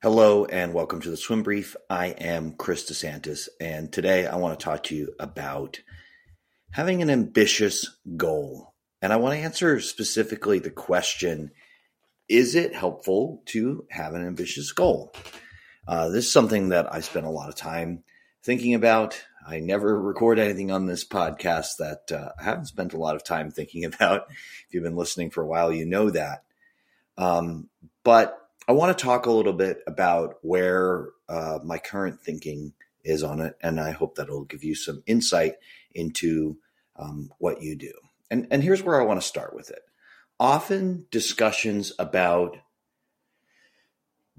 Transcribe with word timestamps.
Hello 0.00 0.44
and 0.44 0.74
welcome 0.74 1.00
to 1.00 1.10
the 1.10 1.16
Swim 1.16 1.42
Brief. 1.42 1.74
I 1.90 2.10
am 2.10 2.52
Chris 2.52 2.88
DeSantis, 2.88 3.48
and 3.60 3.92
today 3.92 4.28
I 4.28 4.36
want 4.36 4.56
to 4.56 4.64
talk 4.64 4.84
to 4.84 4.94
you 4.94 5.12
about 5.18 5.80
having 6.70 7.02
an 7.02 7.10
ambitious 7.10 7.98
goal. 8.16 8.74
And 9.02 9.12
I 9.12 9.16
want 9.16 9.34
to 9.34 9.42
answer 9.42 9.80
specifically 9.80 10.60
the 10.60 10.70
question 10.70 11.50
Is 12.28 12.54
it 12.54 12.76
helpful 12.76 13.42
to 13.46 13.86
have 13.90 14.14
an 14.14 14.24
ambitious 14.24 14.70
goal? 14.70 15.12
Uh, 15.88 16.10
this 16.10 16.26
is 16.26 16.32
something 16.32 16.68
that 16.68 16.94
I 16.94 17.00
spent 17.00 17.26
a 17.26 17.30
lot 17.30 17.48
of 17.48 17.56
time 17.56 18.04
thinking 18.44 18.74
about. 18.74 19.20
I 19.44 19.58
never 19.58 20.00
record 20.00 20.38
anything 20.38 20.70
on 20.70 20.86
this 20.86 21.04
podcast 21.04 21.78
that 21.80 22.12
uh, 22.12 22.30
I 22.38 22.44
haven't 22.44 22.66
spent 22.66 22.92
a 22.92 22.98
lot 22.98 23.16
of 23.16 23.24
time 23.24 23.50
thinking 23.50 23.84
about. 23.92 24.26
If 24.30 24.66
you've 24.70 24.84
been 24.84 24.94
listening 24.94 25.30
for 25.30 25.42
a 25.42 25.48
while, 25.48 25.72
you 25.72 25.86
know 25.86 26.08
that. 26.10 26.44
Um, 27.16 27.68
but 28.04 28.47
I 28.68 28.72
want 28.72 28.96
to 28.96 29.02
talk 29.02 29.24
a 29.24 29.32
little 29.32 29.54
bit 29.54 29.80
about 29.86 30.34
where 30.42 31.08
uh, 31.26 31.58
my 31.64 31.78
current 31.78 32.20
thinking 32.20 32.74
is 33.02 33.22
on 33.22 33.40
it, 33.40 33.56
and 33.62 33.80
I 33.80 33.92
hope 33.92 34.16
that 34.16 34.28
will 34.28 34.44
give 34.44 34.62
you 34.62 34.74
some 34.74 35.02
insight 35.06 35.54
into 35.94 36.58
um, 36.96 37.30
what 37.38 37.62
you 37.62 37.76
do. 37.76 37.92
And, 38.30 38.46
and 38.50 38.62
here's 38.62 38.82
where 38.82 39.00
I 39.00 39.04
want 39.04 39.22
to 39.22 39.26
start 39.26 39.54
with 39.54 39.70
it. 39.70 39.80
Often 40.38 41.06
discussions 41.10 41.94
about 41.98 42.58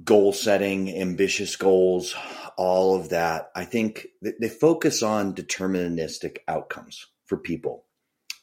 goal 0.03 0.31
setting, 0.31 0.95
ambitious 0.95 1.55
goals, 1.55 2.15
all 2.55 2.95
of 2.95 3.09
that, 3.09 3.49
I 3.55 3.65
think 3.65 4.07
they 4.21 4.47
focus 4.47 5.01
on 5.01 5.33
deterministic 5.33 6.37
outcomes 6.47 7.07
for 7.25 7.37
people 7.37 7.85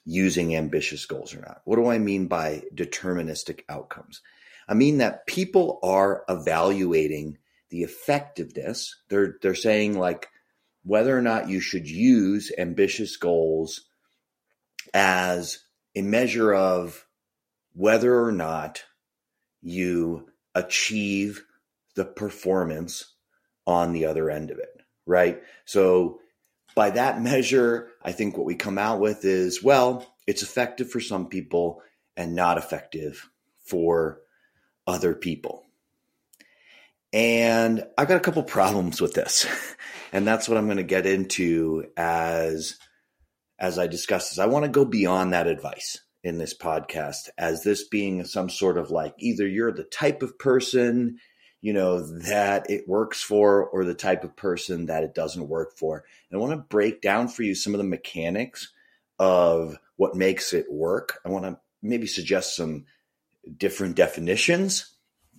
using 0.04 0.56
ambitious 0.56 1.06
goals 1.06 1.32
or 1.32 1.42
not. 1.42 1.62
What 1.64 1.76
do 1.76 1.87
I 1.87 1.98
mean 1.98 2.26
by 2.26 2.64
deterministic 2.74 3.60
outcomes? 3.68 4.20
I 4.68 4.74
mean 4.74 4.98
that 4.98 5.26
people 5.26 5.78
are 5.82 6.24
evaluating 6.28 7.38
the 7.70 7.82
effectiveness. 7.82 8.96
They're 9.08 9.36
they're 9.42 9.54
saying 9.54 9.98
like 9.98 10.28
whether 10.84 11.16
or 11.16 11.23
not 11.23 11.48
you 11.48 11.60
should 11.60 11.88
use 11.88 12.52
ambitious 12.56 13.16
goals 13.16 13.82
as 14.95 15.58
a 15.95 16.02
measure 16.02 16.54
of 16.54 17.06
whether 17.74 18.24
or 18.24 18.32
not 18.32 18.84
you 19.62 20.28
achieve 20.54 21.45
the 21.96 22.04
performance 22.04 23.12
on 23.66 23.92
the 23.92 24.06
other 24.06 24.30
end 24.30 24.51
of 24.51 24.58
it, 24.58 24.80
right? 25.06 25.42
So 25.64 26.20
by 26.76 26.90
that 26.90 27.20
measure, 27.20 27.88
I 28.02 28.12
think 28.12 28.36
what 28.36 28.46
we 28.46 28.54
come 28.54 28.78
out 28.78 29.01
with 29.01 29.24
is 29.24 29.62
well, 29.62 30.14
it's 30.26 30.42
effective 30.42 30.90
for 30.90 31.01
some 31.01 31.26
people 31.28 31.82
and 32.16 32.34
not 32.34 32.58
effective 32.58 33.28
for 33.64 34.20
other 34.87 35.15
people. 35.15 35.65
And 37.12 37.84
I've 37.96 38.09
got 38.09 38.18
a 38.18 38.20
couple 38.20 38.42
problems 38.42 39.01
with 39.01 39.15
this. 39.15 39.46
And 40.12 40.26
that's 40.26 40.48
what 40.48 40.56
I'm 40.56 40.66
going 40.66 40.76
to 40.76 40.84
get 40.84 41.04
into 41.04 41.87
as 41.96 42.79
as 43.59 43.79
I 43.79 43.87
discuss 43.87 44.30
this. 44.30 44.38
I 44.38 44.46
want 44.46 44.64
to 44.64 44.70
go 44.70 44.84
beyond 44.84 45.32
that 45.32 45.48
advice 45.48 45.98
in 46.26 46.38
this 46.38 46.57
podcast 46.57 47.29
as 47.38 47.62
this 47.62 47.87
being 47.87 48.24
some 48.24 48.48
sort 48.48 48.79
of 48.79 48.90
like 48.90 49.14
either 49.18 49.46
you're 49.46 49.73
the 49.73 49.84
type 49.84 50.23
of 50.23 50.38
person 50.38 51.18
you 51.60 51.73
know 51.73 52.01
that 52.18 52.68
it 52.68 52.88
works 52.88 53.23
for 53.23 53.64
or 53.68 53.84
the 53.84 53.95
type 53.95 54.24
of 54.24 54.34
person 54.34 54.87
that 54.87 55.04
it 55.04 55.14
doesn't 55.14 55.48
work 55.48 55.76
for 55.79 56.04
and 56.30 56.37
i 56.37 56.40
want 56.40 56.52
to 56.52 56.66
break 56.68 57.01
down 57.01 57.29
for 57.29 57.45
you 57.45 57.54
some 57.54 57.74
of 57.74 57.79
the 57.79 57.84
mechanics 57.84 58.73
of 59.20 59.79
what 59.96 60.16
makes 60.16 60.52
it 60.52 60.66
work 60.70 61.20
i 61.24 61.29
want 61.29 61.45
to 61.45 61.57
maybe 61.80 62.09
suggest 62.09 62.57
some 62.57 62.84
different 63.56 63.96
definitions 63.96 64.94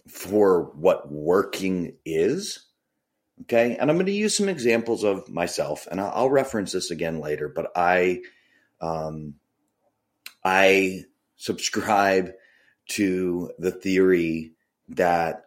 for 0.08 0.72
what 0.76 1.12
working 1.12 1.98
is. 2.06 2.66
Okay. 3.42 3.78
And 3.78 3.90
I'm 3.90 3.98
going 3.98 4.08
to 4.08 4.12
use 4.12 4.36
some 4.36 4.50
examples 4.50 5.04
of 5.04 5.30
myself 5.30 5.88
and 5.90 6.02
I'll, 6.02 6.30
reference 6.30 6.72
this 6.72 6.92
again 6.92 7.20
later, 7.20 7.48
but 7.50 7.72
I, 7.76 8.22
um, 8.82 9.36
I 10.44 11.04
subscribe 11.36 12.32
to 12.90 13.52
the 13.60 13.72
theory 13.72 14.54
that 14.90 15.46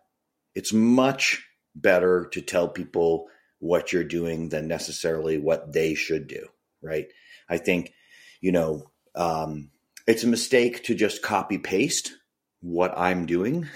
it's 0.54 0.72
much 0.72 1.46
better 1.74 2.28
to 2.32 2.42
tell 2.42 2.68
people 2.68 3.26
what 3.58 3.92
you're 3.92 4.04
doing 4.04 4.50
than 4.50 4.68
necessarily 4.68 5.38
what 5.38 5.72
they 5.72 5.94
should 5.94 6.26
do. 6.28 6.46
Right. 6.82 7.08
I 7.48 7.58
think, 7.58 7.92
you 8.40 8.52
know, 8.52 8.90
um, 9.14 9.70
it's 10.06 10.24
a 10.24 10.28
mistake 10.28 10.84
to 10.84 10.94
just 10.94 11.22
copy 11.22 11.58
paste 11.58 12.12
what 12.60 12.96
I'm 12.96 13.26
doing 13.26 13.68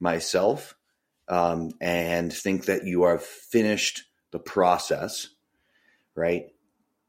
myself 0.00 0.74
um, 1.28 1.70
and 1.80 2.32
think 2.32 2.66
that 2.66 2.84
you 2.84 3.04
are 3.04 3.18
finished 3.18 4.04
the 4.32 4.38
process, 4.38 5.28
right? 6.14 6.46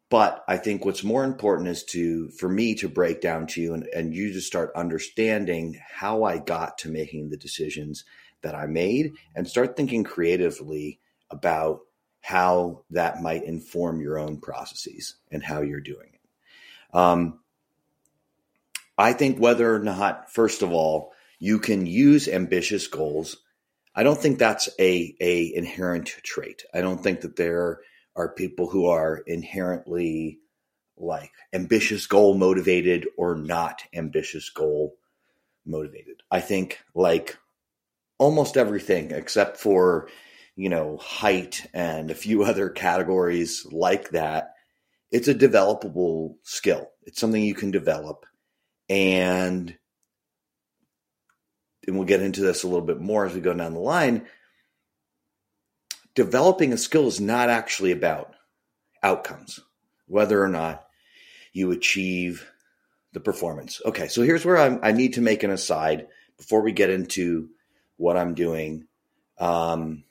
But 0.09 0.43
I 0.47 0.57
think 0.57 0.85
what's 0.85 1.03
more 1.03 1.23
important 1.23 1.69
is 1.69 1.83
to, 1.85 2.29
for 2.29 2.47
me 2.47 2.75
to 2.75 2.87
break 2.87 3.19
down 3.19 3.47
to 3.47 3.61
you 3.61 3.73
and, 3.73 3.87
and 3.95 4.13
you 4.13 4.31
to 4.33 4.41
start 4.41 4.71
understanding 4.75 5.79
how 5.91 6.23
I 6.23 6.37
got 6.37 6.77
to 6.79 6.91
making 6.91 7.29
the 7.29 7.37
decisions 7.37 8.05
that 8.43 8.53
I 8.53 8.67
made 8.67 9.13
and 9.35 9.47
start 9.47 9.75
thinking 9.75 10.03
creatively 10.03 10.99
about 11.31 11.79
how 12.21 12.83
that 12.91 13.21
might 13.21 13.43
inform 13.43 14.01
your 14.01 14.19
own 14.19 14.39
processes 14.39 15.15
and 15.31 15.43
how 15.43 15.61
you're 15.61 15.81
doing 15.81 16.11
it. 16.13 16.95
Um, 16.95 17.39
I 18.97 19.13
think 19.13 19.39
whether 19.39 19.73
or 19.73 19.79
not, 19.79 20.31
first 20.31 20.61
of 20.61 20.71
all, 20.71 21.13
you 21.39 21.59
can 21.59 21.85
use 21.85 22.27
ambitious 22.27 22.87
goals. 22.87 23.37
I 23.95 24.03
don't 24.03 24.19
think 24.19 24.39
that's 24.39 24.69
a, 24.79 25.15
a 25.19 25.53
inherent 25.55 26.07
trait. 26.23 26.63
I 26.73 26.81
don't 26.81 27.01
think 27.01 27.21
that 27.21 27.35
there 27.35 27.79
are 28.15 28.33
people 28.33 28.69
who 28.69 28.87
are 28.87 29.23
inherently 29.25 30.39
like 30.97 31.31
ambitious 31.51 32.05
goal 32.05 32.35
motivated 32.35 33.07
or 33.17 33.35
not 33.35 33.81
ambitious 33.93 34.49
goal 34.49 34.95
motivated. 35.65 36.21
I 36.29 36.39
think 36.39 36.79
like 36.93 37.37
almost 38.17 38.57
everything 38.57 39.11
except 39.11 39.57
for, 39.57 40.09
you 40.55 40.69
know, 40.69 40.97
height 40.97 41.65
and 41.73 42.11
a 42.11 42.15
few 42.15 42.43
other 42.45 42.69
categories 42.69 43.65
like 43.71 44.11
that, 44.11 44.53
it's 45.11 45.27
a 45.27 45.35
developable 45.35 46.35
skill. 46.43 46.89
It's 47.03 47.19
something 47.19 47.43
you 47.43 47.55
can 47.55 47.71
develop. 47.71 48.25
And 48.89 49.75
and 51.85 51.97
we'll 51.97 52.07
get 52.07 52.21
into 52.21 52.41
this 52.41 52.63
a 52.63 52.67
little 52.67 52.85
bit 52.85 52.99
more 52.99 53.25
as 53.25 53.33
we 53.33 53.41
go 53.41 53.53
down 53.53 53.73
the 53.73 53.79
line, 53.79 54.25
developing 56.15 56.71
a 56.71 56.77
skill 56.77 57.07
is 57.07 57.19
not 57.19 57.49
actually 57.49 57.91
about 57.91 58.35
outcomes, 59.01 59.59
whether 60.07 60.41
or 60.41 60.47
not 60.47 60.85
you 61.51 61.71
achieve 61.71 62.49
the 63.11 63.19
performance. 63.19 63.81
Okay, 63.85 64.07
so 64.07 64.21
here's 64.21 64.45
where 64.45 64.57
I'm, 64.57 64.79
i 64.81 64.91
need 64.91 65.13
to 65.13 65.21
make 65.21 65.43
an 65.43 65.51
aside 65.51 66.07
before 66.37 66.61
we 66.61 66.71
get 66.71 66.89
into 66.89 67.49
what 67.97 68.17
I'm 68.17 68.33
doing. 68.33 68.87
Um, 69.37 70.03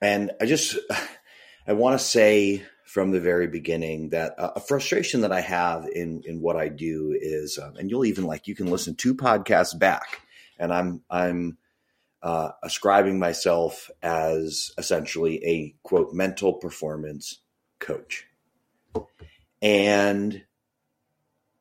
and 0.00 0.32
I 0.40 0.46
just, 0.46 0.76
I 1.66 1.74
want 1.74 1.98
to 1.98 2.04
say 2.04 2.62
from 2.88 3.10
the 3.10 3.20
very 3.20 3.46
beginning 3.46 4.08
that 4.08 4.34
a 4.38 4.60
frustration 4.60 5.20
that 5.20 5.30
I 5.30 5.42
have 5.42 5.86
in 5.86 6.22
in 6.24 6.40
what 6.40 6.56
I 6.56 6.68
do 6.68 7.14
is, 7.20 7.58
um, 7.58 7.76
and 7.76 7.90
you'll 7.90 8.06
even 8.06 8.24
like 8.24 8.48
you 8.48 8.54
can 8.54 8.68
listen 8.68 8.94
two 8.94 9.14
podcasts 9.14 9.78
back. 9.78 10.22
And 10.58 10.72
I'm 10.72 11.02
I'm 11.10 11.58
uh, 12.22 12.52
ascribing 12.62 13.18
myself 13.18 13.90
as 14.02 14.72
essentially 14.78 15.44
a 15.44 15.74
quote 15.82 16.14
mental 16.14 16.54
performance 16.54 17.40
coach, 17.78 18.26
and 19.60 20.42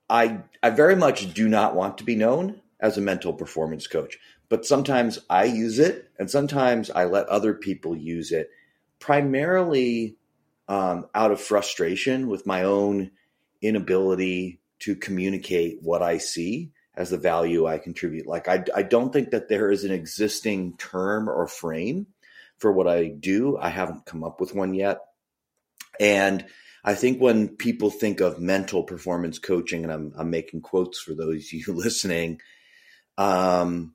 I 0.09 0.43
I 0.63 0.69
very 0.69 0.95
much 0.95 1.33
do 1.33 1.49
not 1.49 1.75
want 1.75 1.97
to 1.97 2.05
be 2.05 2.15
known 2.15 2.61
as 2.79 2.97
a 2.97 3.01
mental 3.01 3.33
performance 3.33 3.85
coach, 3.85 4.17
but 4.47 4.65
sometimes 4.65 5.19
I 5.29 5.43
use 5.43 5.77
it, 5.77 6.09
and 6.17 6.31
sometimes 6.31 6.89
I 6.89 7.03
let 7.03 7.27
other 7.27 7.53
people 7.53 7.97
use 7.97 8.31
it, 8.31 8.49
primarily 8.99 10.15
um, 10.67 11.07
out 11.15 11.31
of 11.31 11.41
frustration 11.41 12.27
with 12.27 12.45
my 12.45 12.63
own 12.63 13.11
inability 13.61 14.59
to 14.79 14.95
communicate 14.95 15.79
what 15.81 16.01
I 16.01 16.17
see 16.17 16.71
as 16.95 17.09
the 17.09 17.17
value 17.17 17.65
I 17.65 17.77
contribute. 17.77 18.27
Like 18.27 18.47
I, 18.47 18.63
I 18.75 18.83
don't 18.83 19.13
think 19.13 19.31
that 19.31 19.49
there 19.49 19.71
is 19.71 19.83
an 19.83 19.91
existing 19.91 20.77
term 20.77 21.29
or 21.29 21.47
frame 21.47 22.07
for 22.57 22.71
what 22.71 22.87
I 22.87 23.07
do. 23.07 23.57
I 23.57 23.69
haven't 23.69 24.05
come 24.05 24.23
up 24.23 24.41
with 24.41 24.53
one 24.53 24.73
yet. 24.73 24.99
And 25.99 26.45
I 26.83 26.95
think 26.95 27.19
when 27.19 27.49
people 27.49 27.89
think 27.89 28.19
of 28.19 28.39
mental 28.39 28.83
performance 28.83 29.39
coaching, 29.39 29.83
and 29.83 29.91
I'm, 29.91 30.13
I'm 30.17 30.29
making 30.29 30.61
quotes 30.61 30.99
for 30.99 31.13
those 31.13 31.45
of 31.45 31.53
you 31.53 31.65
listening, 31.73 32.41
um, 33.17 33.93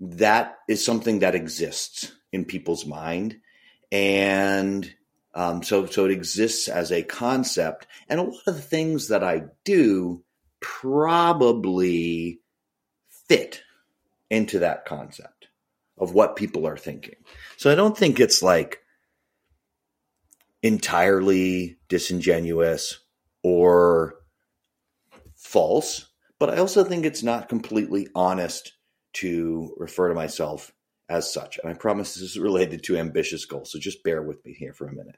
that 0.00 0.58
is 0.68 0.84
something 0.84 1.20
that 1.20 1.34
exists 1.34 2.12
in 2.32 2.44
people's 2.44 2.84
mind. 2.84 3.38
And 3.92 4.92
um, 5.34 5.62
so, 5.62 5.86
so 5.86 6.04
it 6.04 6.10
exists 6.10 6.68
as 6.68 6.92
a 6.92 7.02
concept. 7.02 7.86
And 8.08 8.20
a 8.20 8.22
lot 8.22 8.42
of 8.46 8.56
the 8.56 8.62
things 8.62 9.08
that 9.08 9.24
I 9.24 9.44
do 9.64 10.24
probably 10.60 12.40
fit 13.28 13.62
into 14.30 14.60
that 14.60 14.84
concept. 14.84 15.48
of 15.98 16.12
what 16.12 16.36
people 16.36 16.66
are 16.66 16.76
thinking. 16.76 17.14
So 17.56 17.70
I 17.70 17.74
don't 17.74 17.96
think 17.96 18.18
it's 18.18 18.42
like 18.42 18.80
entirely 20.62 21.76
disingenuous 21.88 22.98
or 23.42 24.16
false, 25.36 26.08
but 26.38 26.50
I 26.50 26.56
also 26.56 26.84
think 26.84 27.04
it's 27.04 27.22
not 27.22 27.48
completely 27.48 28.08
honest 28.14 28.72
to 29.14 29.74
refer 29.76 30.08
to 30.08 30.14
myself 30.14 30.72
as 31.08 31.32
such. 31.32 31.58
And 31.62 31.70
I 31.70 31.74
promise 31.74 32.14
this 32.14 32.22
is 32.22 32.38
related 32.38 32.82
to 32.84 32.96
ambitious 32.96 33.44
goals. 33.44 33.70
So 33.70 33.78
just 33.78 34.02
bear 34.02 34.22
with 34.22 34.44
me 34.44 34.52
here 34.54 34.72
for 34.72 34.86
a 34.88 34.92
minute. 34.94 35.16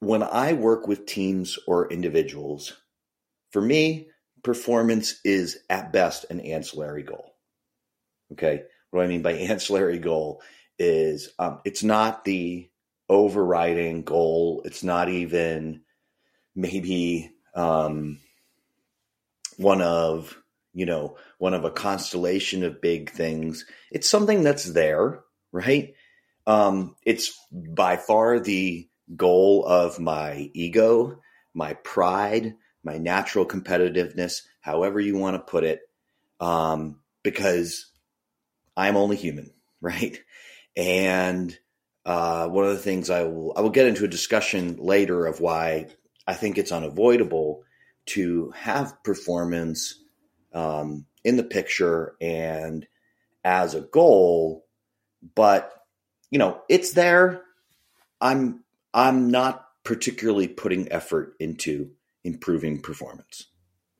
When 0.00 0.22
I 0.22 0.52
work 0.52 0.86
with 0.86 1.06
teams 1.06 1.58
or 1.66 1.90
individuals, 1.90 2.74
for 3.50 3.62
me, 3.62 4.08
performance 4.42 5.20
is 5.24 5.58
at 5.70 5.92
best 5.92 6.26
an 6.30 6.40
ancillary 6.40 7.02
goal. 7.02 7.34
Okay. 8.32 8.62
What 8.90 9.04
I 9.04 9.08
mean 9.08 9.22
by 9.22 9.32
ancillary 9.34 9.98
goal 9.98 10.42
is 10.78 11.30
um, 11.38 11.60
it's 11.64 11.82
not 11.82 12.24
the 12.24 12.68
overriding 13.08 14.02
goal. 14.02 14.62
It's 14.64 14.82
not 14.82 15.08
even 15.08 15.82
maybe 16.54 17.32
um, 17.54 18.20
one 19.56 19.82
of 19.82 20.36
you 20.72 20.86
know 20.86 21.16
one 21.38 21.54
of 21.54 21.64
a 21.64 21.70
constellation 21.70 22.64
of 22.64 22.80
big 22.80 23.10
things. 23.10 23.64
It's 23.90 24.08
something 24.08 24.42
that's 24.42 24.64
there, 24.64 25.20
right? 25.52 25.94
Um, 26.46 26.96
it's 27.04 27.32
by 27.50 27.96
far 27.96 28.38
the 28.40 28.88
goal 29.16 29.64
of 29.66 29.98
my 29.98 30.50
ego, 30.54 31.20
my 31.52 31.74
pride, 31.74 32.54
my 32.82 32.98
natural 32.98 33.46
competitiveness, 33.46 34.42
however 34.60 35.00
you 35.00 35.16
want 35.16 35.34
to 35.34 35.50
put 35.50 35.64
it, 35.64 35.80
um, 36.40 37.00
because 37.22 37.90
I'm 38.76 38.96
only 38.96 39.16
human, 39.16 39.52
right? 39.80 40.18
And 40.76 41.56
uh, 42.04 42.48
one 42.48 42.64
of 42.64 42.72
the 42.72 42.82
things 42.82 43.10
I 43.10 43.24
will 43.24 43.54
I 43.56 43.60
will 43.60 43.70
get 43.70 43.86
into 43.86 44.04
a 44.04 44.08
discussion 44.08 44.76
later 44.78 45.26
of 45.26 45.40
why 45.40 45.88
I 46.26 46.34
think 46.34 46.58
it's 46.58 46.72
unavoidable 46.72 47.62
to 48.06 48.52
have 48.56 49.02
performance 49.02 50.02
um, 50.52 51.06
in 51.22 51.36
the 51.36 51.44
picture 51.44 52.14
and 52.20 52.86
as 53.42 53.74
a 53.74 53.80
goal, 53.80 54.66
but 55.34 55.72
you 56.30 56.38
know 56.38 56.60
it's 56.68 56.92
there. 56.92 57.42
I'm 58.20 58.63
I'm 58.94 59.28
not 59.30 59.66
particularly 59.82 60.48
putting 60.48 60.90
effort 60.90 61.34
into 61.40 61.90
improving 62.22 62.80
performance. 62.80 63.48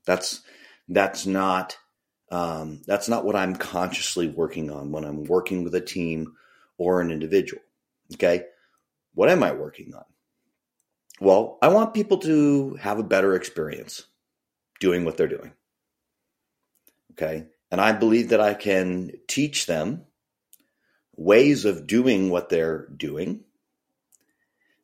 That's 0.06 0.42
that's 0.88 1.26
not 1.26 1.76
um, 2.30 2.80
that's 2.86 3.08
not 3.08 3.24
what 3.24 3.36
I'm 3.36 3.56
consciously 3.72 4.28
working 4.28 4.70
on 4.70 4.92
when 4.92 5.04
I'm 5.04 5.24
working 5.24 5.64
with 5.64 5.74
a 5.74 5.80
team 5.80 6.34
or 6.78 7.00
an 7.00 7.10
individual. 7.10 7.62
Okay. 8.14 8.44
What 9.14 9.28
am 9.28 9.42
I 9.42 9.52
working 9.52 9.94
on? 9.94 10.04
Well, 11.20 11.58
I 11.62 11.68
want 11.68 11.94
people 11.94 12.18
to 12.18 12.74
have 12.76 12.98
a 12.98 13.04
better 13.04 13.34
experience 13.34 14.04
doing 14.80 15.04
what 15.04 15.16
they're 15.16 15.28
doing. 15.28 15.52
Okay. 17.12 17.46
And 17.70 17.80
I 17.80 17.92
believe 17.92 18.30
that 18.30 18.40
I 18.40 18.54
can 18.54 19.12
teach 19.28 19.66
them 19.66 20.04
ways 21.16 21.64
of 21.64 21.86
doing 21.86 22.30
what 22.30 22.48
they're 22.48 22.88
doing 22.96 23.44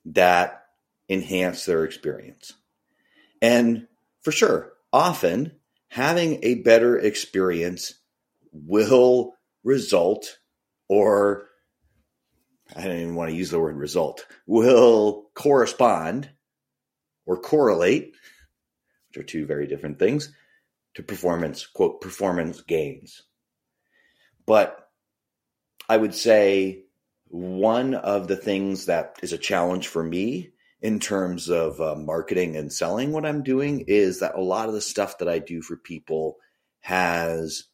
that 0.06 0.64
enhance 1.08 1.64
their 1.64 1.84
experience. 1.84 2.54
And 3.42 3.86
for 4.22 4.32
sure, 4.32 4.72
often 4.92 5.52
having 5.88 6.40
a 6.42 6.56
better 6.56 6.98
experience 6.98 7.94
will 8.52 9.34
result 9.64 10.38
or 10.88 11.46
I 12.74 12.84
don't 12.84 12.98
even 12.98 13.14
want 13.14 13.30
to 13.30 13.36
use 13.36 13.50
the 13.50 13.58
word 13.58 13.76
result, 13.76 14.26
will 14.46 15.30
correspond 15.34 16.30
or 17.26 17.36
correlate, 17.36 18.14
which 19.08 19.22
are 19.22 19.26
two 19.26 19.46
very 19.46 19.66
different 19.66 19.98
things, 19.98 20.32
to 20.94 21.02
performance, 21.02 21.66
quote, 21.66 22.00
performance 22.00 22.60
gains. 22.60 23.22
But 24.46 24.88
I 25.88 25.96
would 25.96 26.14
say 26.14 26.84
one 27.30 27.94
of 27.94 28.26
the 28.26 28.36
things 28.36 28.86
that 28.86 29.16
is 29.22 29.32
a 29.32 29.38
challenge 29.38 29.86
for 29.86 30.02
me 30.02 30.50
in 30.82 30.98
terms 30.98 31.48
of 31.48 31.80
uh, 31.80 31.94
marketing 31.94 32.56
and 32.56 32.72
selling 32.72 33.12
what 33.12 33.24
I'm 33.24 33.44
doing 33.44 33.84
is 33.86 34.18
that 34.20 34.34
a 34.34 34.42
lot 34.42 34.68
of 34.68 34.74
the 34.74 34.80
stuff 34.80 35.18
that 35.18 35.28
I 35.28 35.38
do 35.38 35.62
for 35.62 35.76
people 35.76 36.38
has 36.80 37.64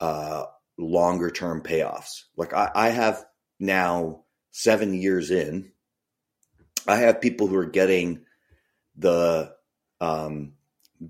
uh, 0.00 0.44
longer 0.78 1.30
term 1.30 1.62
payoffs. 1.62 2.24
Like 2.36 2.54
I, 2.54 2.70
I 2.74 2.88
have 2.88 3.24
now 3.60 4.24
seven 4.52 4.94
years 4.94 5.30
in, 5.30 5.72
I 6.86 6.96
have 6.96 7.20
people 7.20 7.46
who 7.46 7.56
are 7.56 7.66
getting 7.66 8.24
the 8.96 9.52
um, 10.00 10.54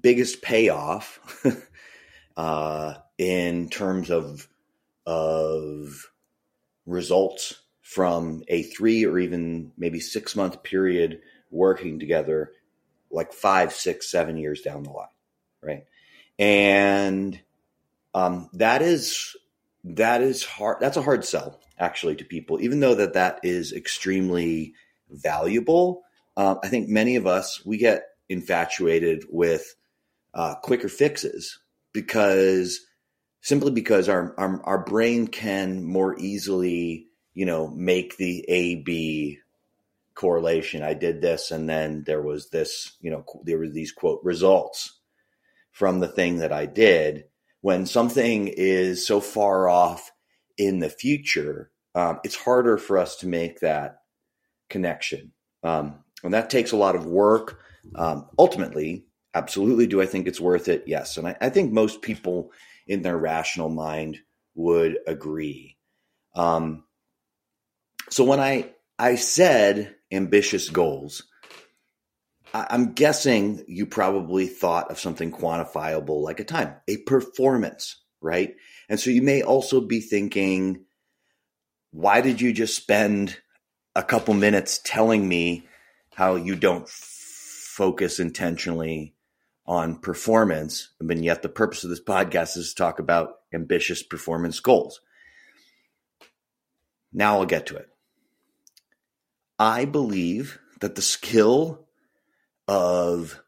biggest 0.02 0.42
payoff 0.42 1.44
uh, 2.36 2.94
in 3.18 3.68
terms 3.68 4.10
of 4.10 4.48
of 5.06 6.10
results 6.84 7.54
from 7.88 8.42
a 8.48 8.62
three 8.64 9.06
or 9.06 9.18
even 9.18 9.72
maybe 9.78 9.98
six 9.98 10.36
month 10.36 10.62
period 10.62 11.22
working 11.50 11.98
together, 11.98 12.52
like 13.10 13.32
five, 13.32 13.72
six, 13.72 14.10
seven 14.10 14.36
years 14.36 14.60
down 14.60 14.82
the 14.82 14.90
line, 14.90 15.08
right? 15.62 15.84
And 16.38 17.40
um, 18.12 18.50
that 18.52 18.82
is 18.82 19.34
that 19.84 20.20
is 20.20 20.44
hard. 20.44 20.76
That's 20.80 20.98
a 20.98 21.02
hard 21.02 21.24
sell 21.24 21.60
actually 21.78 22.16
to 22.16 22.26
people, 22.26 22.60
even 22.60 22.80
though 22.80 22.94
that 22.94 23.14
that 23.14 23.40
is 23.42 23.72
extremely 23.72 24.74
valuable. 25.10 26.02
Uh, 26.36 26.56
I 26.62 26.68
think 26.68 26.90
many 26.90 27.16
of 27.16 27.26
us 27.26 27.64
we 27.64 27.78
get 27.78 28.02
infatuated 28.28 29.24
with 29.30 29.74
uh, 30.34 30.56
quicker 30.56 30.88
fixes 30.90 31.58
because 31.94 32.84
simply 33.40 33.70
because 33.70 34.10
our, 34.10 34.34
our 34.36 34.62
our 34.64 34.84
brain 34.84 35.26
can 35.26 35.82
more 35.82 36.18
easily 36.18 37.07
you 37.38 37.46
know 37.46 37.62
make 37.68 38.16
the 38.16 38.44
A 38.48 38.62
B 38.76 39.38
correlation. 40.14 40.82
I 40.82 40.94
did 40.94 41.20
this, 41.20 41.50
and 41.50 41.68
then 41.68 42.04
there 42.06 42.22
was 42.22 42.50
this. 42.50 42.96
You 43.00 43.10
know, 43.10 43.24
there 43.44 43.58
were 43.58 43.68
these 43.68 43.92
quote 43.92 44.20
results 44.24 45.00
from 45.70 46.00
the 46.00 46.08
thing 46.08 46.38
that 46.38 46.52
I 46.52 46.66
did 46.66 47.24
when 47.60 47.86
something 47.86 48.48
is 48.48 49.06
so 49.06 49.20
far 49.20 49.68
off 49.68 50.10
in 50.56 50.78
the 50.80 50.90
future, 50.90 51.70
um, 51.94 52.20
it's 52.24 52.36
harder 52.36 52.78
for 52.78 52.98
us 52.98 53.16
to 53.16 53.26
make 53.26 53.60
that 53.60 54.02
connection. 54.68 55.32
Um, 55.62 56.04
and 56.22 56.34
that 56.34 56.50
takes 56.50 56.72
a 56.72 56.76
lot 56.76 56.96
of 56.96 57.06
work. 57.06 57.60
Um, 57.94 58.26
ultimately, 58.38 59.04
absolutely, 59.34 59.86
do 59.86 60.00
I 60.00 60.06
think 60.06 60.26
it's 60.26 60.40
worth 60.40 60.68
it? 60.68 60.84
Yes. 60.86 61.16
And 61.16 61.28
I, 61.28 61.36
I 61.40 61.48
think 61.48 61.72
most 61.72 62.02
people 62.02 62.50
in 62.86 63.02
their 63.02 63.16
rational 63.18 63.68
mind 63.68 64.18
would 64.54 64.98
agree. 65.06 65.76
Um, 66.34 66.84
so 68.10 68.24
when 68.24 68.40
I, 68.40 68.70
I 68.98 69.16
said 69.16 69.94
ambitious 70.10 70.70
goals, 70.70 71.22
I'm 72.54 72.92
guessing 72.92 73.64
you 73.68 73.86
probably 73.86 74.46
thought 74.46 74.90
of 74.90 74.98
something 74.98 75.30
quantifiable 75.30 76.22
like 76.22 76.40
a 76.40 76.44
time, 76.44 76.74
a 76.88 76.96
performance, 76.98 78.02
right? 78.22 78.54
And 78.88 78.98
so 78.98 79.10
you 79.10 79.22
may 79.22 79.42
also 79.42 79.80
be 79.80 80.00
thinking, 80.00 80.84
why 81.90 82.20
did 82.20 82.40
you 82.40 82.52
just 82.52 82.74
spend 82.74 83.38
a 83.94 84.02
couple 84.02 84.34
minutes 84.34 84.80
telling 84.82 85.28
me 85.28 85.66
how 86.14 86.36
you 86.36 86.54
don't 86.54 86.84
f- 86.84 86.90
focus 86.90 88.18
intentionally 88.18 89.14
on 89.66 89.98
performance? 89.98 90.90
And 91.00 91.24
yet 91.24 91.42
the 91.42 91.48
purpose 91.50 91.84
of 91.84 91.90
this 91.90 92.02
podcast 92.02 92.56
is 92.56 92.70
to 92.70 92.82
talk 92.82 92.98
about 92.98 93.34
ambitious 93.52 94.02
performance 94.02 94.58
goals. 94.60 95.00
Now 97.12 97.38
I'll 97.38 97.46
get 97.46 97.66
to 97.66 97.76
it. 97.76 97.88
I 99.58 99.84
believe 99.84 100.58
that 100.80 100.94
the 100.94 101.02
skill 101.02 101.86
of 102.68 103.40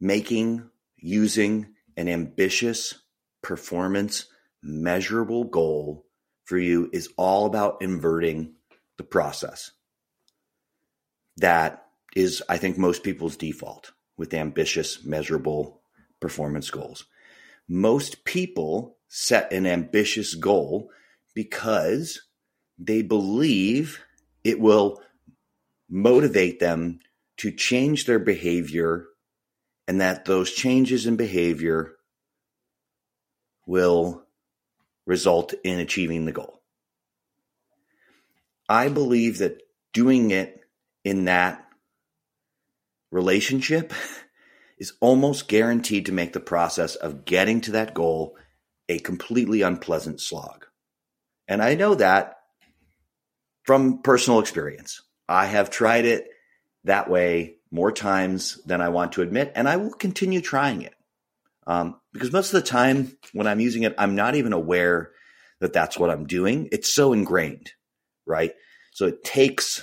making, 0.00 0.70
using 0.96 1.74
an 1.96 2.08
ambitious 2.08 2.94
performance 3.42 4.26
measurable 4.62 5.44
goal 5.44 6.06
for 6.44 6.58
you 6.58 6.88
is 6.92 7.10
all 7.16 7.46
about 7.46 7.82
inverting 7.82 8.54
the 8.96 9.04
process. 9.04 9.72
That 11.36 11.86
is, 12.16 12.42
I 12.48 12.58
think, 12.58 12.78
most 12.78 13.02
people's 13.02 13.36
default 13.36 13.92
with 14.16 14.32
ambitious, 14.32 15.04
measurable 15.04 15.82
performance 16.20 16.70
goals. 16.70 17.04
Most 17.68 18.24
people 18.24 18.96
set 19.08 19.52
an 19.52 19.66
ambitious 19.66 20.34
goal 20.34 20.90
because 21.34 22.22
they 22.78 23.02
believe 23.02 24.00
it 24.44 24.60
will 24.60 25.00
motivate 25.88 26.60
them 26.60 27.00
to 27.38 27.50
change 27.50 28.04
their 28.04 28.18
behavior 28.18 29.06
and 29.88 30.00
that 30.00 30.24
those 30.24 30.52
changes 30.52 31.06
in 31.06 31.16
behavior 31.16 31.94
will 33.66 34.22
result 35.06 35.54
in 35.64 35.78
achieving 35.78 36.24
the 36.24 36.32
goal. 36.32 36.62
I 38.68 38.88
believe 38.88 39.38
that 39.38 39.62
doing 39.92 40.30
it 40.30 40.60
in 41.04 41.26
that 41.26 41.66
relationship 43.10 43.92
is 44.78 44.94
almost 45.00 45.48
guaranteed 45.48 46.06
to 46.06 46.12
make 46.12 46.32
the 46.32 46.40
process 46.40 46.94
of 46.94 47.24
getting 47.24 47.60
to 47.62 47.72
that 47.72 47.94
goal 47.94 48.36
a 48.88 48.98
completely 48.98 49.62
unpleasant 49.62 50.20
slog. 50.20 50.66
And 51.46 51.62
I 51.62 51.74
know 51.74 51.94
that 51.94 52.38
from 53.64 54.02
personal 54.02 54.40
experience. 54.40 55.02
I 55.28 55.46
have 55.46 55.70
tried 55.70 56.04
it 56.04 56.28
that 56.84 57.10
way 57.10 57.56
more 57.70 57.90
times 57.90 58.60
than 58.66 58.80
I 58.80 58.90
want 58.90 59.12
to 59.12 59.22
admit, 59.22 59.52
and 59.56 59.68
I 59.68 59.76
will 59.76 59.92
continue 59.92 60.40
trying 60.40 60.82
it. 60.82 60.94
Um, 61.66 61.98
because 62.12 62.32
most 62.32 62.52
of 62.52 62.62
the 62.62 62.68
time 62.68 63.16
when 63.32 63.46
I'm 63.46 63.60
using 63.60 63.82
it, 63.82 63.94
I'm 63.98 64.14
not 64.14 64.34
even 64.34 64.52
aware 64.52 65.10
that 65.60 65.72
that's 65.72 65.98
what 65.98 66.10
I'm 66.10 66.26
doing. 66.26 66.68
It's 66.72 66.94
so 66.94 67.12
ingrained, 67.12 67.72
right? 68.26 68.52
So 68.92 69.06
it 69.06 69.24
takes 69.24 69.82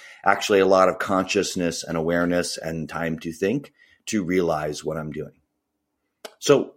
actually 0.24 0.60
a 0.60 0.66
lot 0.66 0.88
of 0.88 0.98
consciousness 0.98 1.84
and 1.84 1.96
awareness 1.96 2.56
and 2.56 2.88
time 2.88 3.18
to 3.20 3.32
think 3.32 3.72
to 4.06 4.24
realize 4.24 4.84
what 4.84 4.96
I'm 4.96 5.12
doing. 5.12 5.34
So 6.38 6.74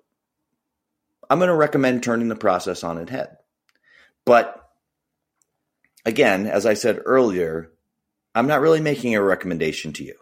I'm 1.29 1.39
going 1.39 1.47
to 1.47 1.55
recommend 1.55 2.03
turning 2.03 2.27
the 2.27 2.35
process 2.35 2.83
on 2.83 2.97
its 2.97 3.12
head. 3.12 3.38
But 4.25 4.62
again, 6.05 6.48
as 6.48 6.65
I 6.65 6.74
said 6.74 7.01
earlier, 7.05 7.72
I'm 8.36 8.48
not 8.48 8.62
really 8.62 8.81
making 8.81 9.15
a 9.15 9.22
recommendation 9.22 9.93
to 9.93 10.03
you. 10.03 10.15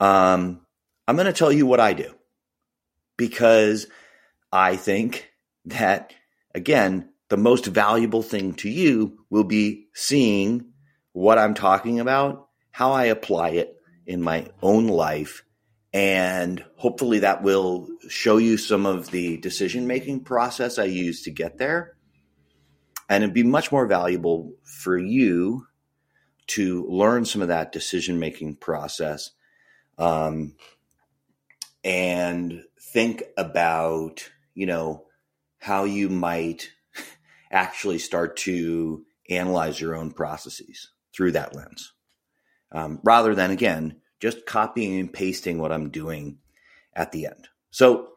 Um, 0.00 0.60
I'm 1.06 1.16
going 1.16 1.26
to 1.26 1.32
tell 1.32 1.52
you 1.52 1.66
what 1.66 1.80
I 1.80 1.92
do 1.92 2.12
because 3.16 3.86
I 4.52 4.76
think 4.76 5.30
that, 5.66 6.12
again, 6.54 7.10
the 7.28 7.36
most 7.36 7.66
valuable 7.66 8.22
thing 8.22 8.54
to 8.54 8.68
you 8.68 9.18
will 9.30 9.44
be 9.44 9.86
seeing 9.94 10.72
what 11.12 11.38
I'm 11.38 11.54
talking 11.54 12.00
about, 12.00 12.48
how 12.70 12.92
I 12.92 13.04
apply 13.04 13.50
it 13.50 13.74
in 14.06 14.22
my 14.22 14.48
own 14.62 14.88
life. 14.88 15.42
And 15.92 16.62
hopefully 16.76 17.20
that 17.20 17.42
will 17.42 17.88
show 18.08 18.36
you 18.36 18.58
some 18.58 18.84
of 18.84 19.10
the 19.10 19.38
decision 19.38 19.86
making 19.86 20.24
process 20.24 20.78
I 20.78 20.84
use 20.84 21.22
to 21.22 21.30
get 21.30 21.58
there. 21.58 21.95
And 23.08 23.22
it'd 23.22 23.34
be 23.34 23.42
much 23.42 23.70
more 23.70 23.86
valuable 23.86 24.54
for 24.64 24.98
you 24.98 25.66
to 26.48 26.86
learn 26.88 27.24
some 27.24 27.42
of 27.42 27.48
that 27.48 27.72
decision 27.72 28.18
making 28.18 28.56
process 28.56 29.30
um, 29.98 30.54
and 31.84 32.62
think 32.80 33.22
about, 33.36 34.28
you 34.54 34.66
know, 34.66 35.06
how 35.58 35.84
you 35.84 36.08
might 36.08 36.70
actually 37.50 37.98
start 37.98 38.36
to 38.36 39.04
analyze 39.28 39.80
your 39.80 39.94
own 39.94 40.12
processes 40.12 40.90
through 41.14 41.32
that 41.32 41.54
lens 41.54 41.92
um, 42.72 43.00
rather 43.02 43.34
than, 43.34 43.50
again, 43.50 43.96
just 44.20 44.46
copying 44.46 44.98
and 44.98 45.12
pasting 45.12 45.58
what 45.58 45.72
I'm 45.72 45.90
doing 45.90 46.38
at 46.94 47.12
the 47.12 47.26
end. 47.26 47.48
So 47.70 48.08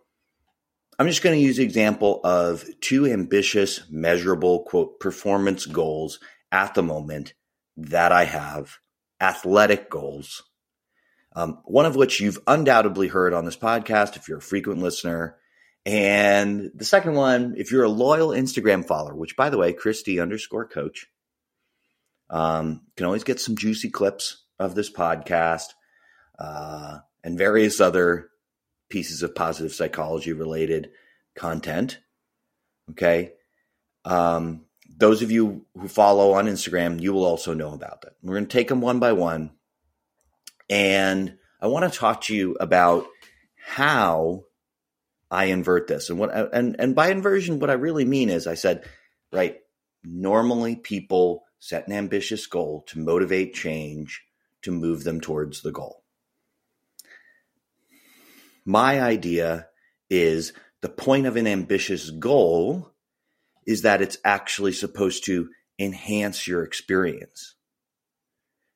I'm 0.99 1.07
just 1.07 1.23
going 1.23 1.39
to 1.39 1.41
use 1.41 1.55
the 1.55 1.63
example 1.63 2.19
of 2.25 2.65
two 2.81 3.05
ambitious, 3.05 3.79
measurable, 3.89 4.63
quote, 4.63 4.99
performance 4.99 5.65
goals 5.65 6.19
at 6.51 6.73
the 6.73 6.83
moment 6.83 7.33
that 7.77 8.11
I 8.11 8.25
have, 8.25 8.79
athletic 9.21 9.89
goals, 9.89 10.43
um, 11.37 11.61
one 11.63 11.85
of 11.85 11.95
which 11.95 12.19
you've 12.19 12.39
undoubtedly 12.45 13.07
heard 13.07 13.33
on 13.33 13.45
this 13.45 13.55
podcast 13.55 14.17
if 14.17 14.27
you're 14.27 14.39
a 14.39 14.41
frequent 14.41 14.81
listener. 14.81 15.37
And 15.85 16.69
the 16.75 16.83
second 16.83 17.13
one, 17.13 17.55
if 17.57 17.71
you're 17.71 17.85
a 17.85 17.89
loyal 17.89 18.31
Instagram 18.31 18.85
follower, 18.85 19.15
which 19.15 19.37
by 19.37 19.49
the 19.49 19.57
way, 19.57 19.71
ChrisD 19.71 20.21
underscore 20.21 20.67
coach, 20.67 21.07
um, 22.29 22.81
can 22.97 23.05
always 23.05 23.23
get 23.23 23.39
some 23.39 23.55
juicy 23.55 23.89
clips 23.89 24.43
of 24.59 24.75
this 24.75 24.91
podcast 24.91 25.67
uh, 26.37 26.97
and 27.23 27.37
various 27.37 27.79
other 27.79 28.31
pieces 28.89 29.23
of 29.23 29.35
positive 29.35 29.73
psychology 29.73 30.33
related 30.33 30.91
content. 31.35 31.99
Okay. 32.91 33.33
Um, 34.05 34.65
those 34.97 35.21
of 35.21 35.31
you 35.31 35.65
who 35.79 35.87
follow 35.87 36.33
on 36.33 36.47
Instagram, 36.47 37.01
you 37.01 37.13
will 37.13 37.25
also 37.25 37.53
know 37.53 37.73
about 37.73 38.01
that. 38.01 38.13
We're 38.21 38.35
going 38.35 38.47
to 38.47 38.51
take 38.51 38.67
them 38.67 38.81
one 38.81 38.99
by 38.99 39.13
one. 39.13 39.51
And 40.69 41.37
I 41.61 41.67
want 41.67 41.91
to 41.91 41.97
talk 41.97 42.21
to 42.21 42.35
you 42.35 42.57
about 42.59 43.05
how 43.55 44.43
I 45.31 45.45
invert 45.45 45.87
this. 45.87 46.09
And 46.09 46.19
what 46.19 46.33
and 46.53 46.75
and 46.79 46.95
by 46.95 47.09
inversion 47.09 47.59
what 47.59 47.69
I 47.69 47.73
really 47.73 48.05
mean 48.05 48.29
is 48.29 48.47
I 48.47 48.55
said, 48.55 48.83
right, 49.31 49.57
normally 50.03 50.75
people 50.75 51.43
set 51.59 51.87
an 51.87 51.93
ambitious 51.93 52.47
goal 52.47 52.83
to 52.87 52.99
motivate 52.99 53.53
change 53.53 54.23
to 54.63 54.71
move 54.71 55.03
them 55.03 55.21
towards 55.21 55.61
the 55.61 55.71
goal. 55.71 55.98
My 58.69 59.01
idea 59.01 59.65
is 60.11 60.53
the 60.81 60.89
point 60.89 61.25
of 61.25 61.35
an 61.37 61.47
ambitious 61.47 62.11
goal 62.11 62.91
is 63.65 63.81
that 63.81 63.99
it's 63.99 64.19
actually 64.23 64.73
supposed 64.73 65.25
to 65.25 65.49
enhance 65.79 66.45
your 66.45 66.61
experience. 66.61 67.55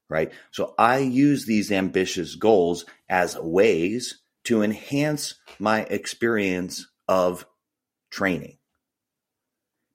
Right? 0.09 0.31
So 0.50 0.73
I 0.79 0.97
use 0.97 1.45
these 1.45 1.71
ambitious 1.71 2.33
goals 2.33 2.85
as 3.07 3.38
ways 3.38 4.19
to 4.45 4.63
enhance 4.63 5.35
my 5.59 5.81
experience 5.81 6.88
of 7.07 7.45
training, 8.09 8.57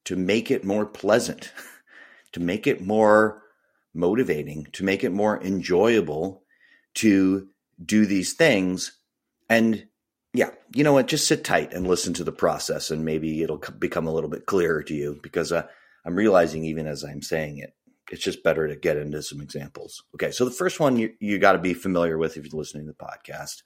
to 0.04 0.14
make 0.14 0.52
it 0.52 0.64
more 0.64 0.86
pleasant, 0.86 1.52
to 2.34 2.38
make 2.38 2.68
it 2.68 2.80
more 2.80 3.42
motivating, 3.92 4.68
to 4.74 4.84
make 4.84 5.02
it 5.02 5.10
more 5.10 5.42
enjoyable 5.42 6.44
to 6.94 7.48
do 7.84 8.06
these 8.06 8.34
things. 8.34 8.92
And 9.48 9.86
yeah, 10.34 10.50
you 10.74 10.84
know 10.84 10.92
what? 10.92 11.08
Just 11.08 11.26
sit 11.26 11.44
tight 11.44 11.72
and 11.72 11.86
listen 11.86 12.14
to 12.14 12.24
the 12.24 12.32
process, 12.32 12.90
and 12.90 13.04
maybe 13.04 13.42
it'll 13.42 13.62
become 13.78 14.06
a 14.06 14.12
little 14.12 14.30
bit 14.30 14.46
clearer 14.46 14.82
to 14.82 14.94
you 14.94 15.18
because 15.22 15.52
uh, 15.52 15.66
I'm 16.04 16.16
realizing 16.16 16.64
even 16.64 16.86
as 16.86 17.04
I'm 17.04 17.22
saying 17.22 17.58
it, 17.58 17.74
it's 18.10 18.22
just 18.22 18.42
better 18.42 18.68
to 18.68 18.76
get 18.76 18.96
into 18.96 19.22
some 19.22 19.40
examples. 19.40 20.04
Okay, 20.14 20.30
so 20.30 20.44
the 20.44 20.50
first 20.50 20.80
one 20.80 20.96
you, 20.96 21.14
you 21.20 21.38
got 21.38 21.52
to 21.52 21.58
be 21.58 21.74
familiar 21.74 22.18
with 22.18 22.36
if 22.36 22.44
you're 22.44 22.58
listening 22.58 22.86
to 22.86 22.92
the 22.92 23.04
podcast 23.04 23.62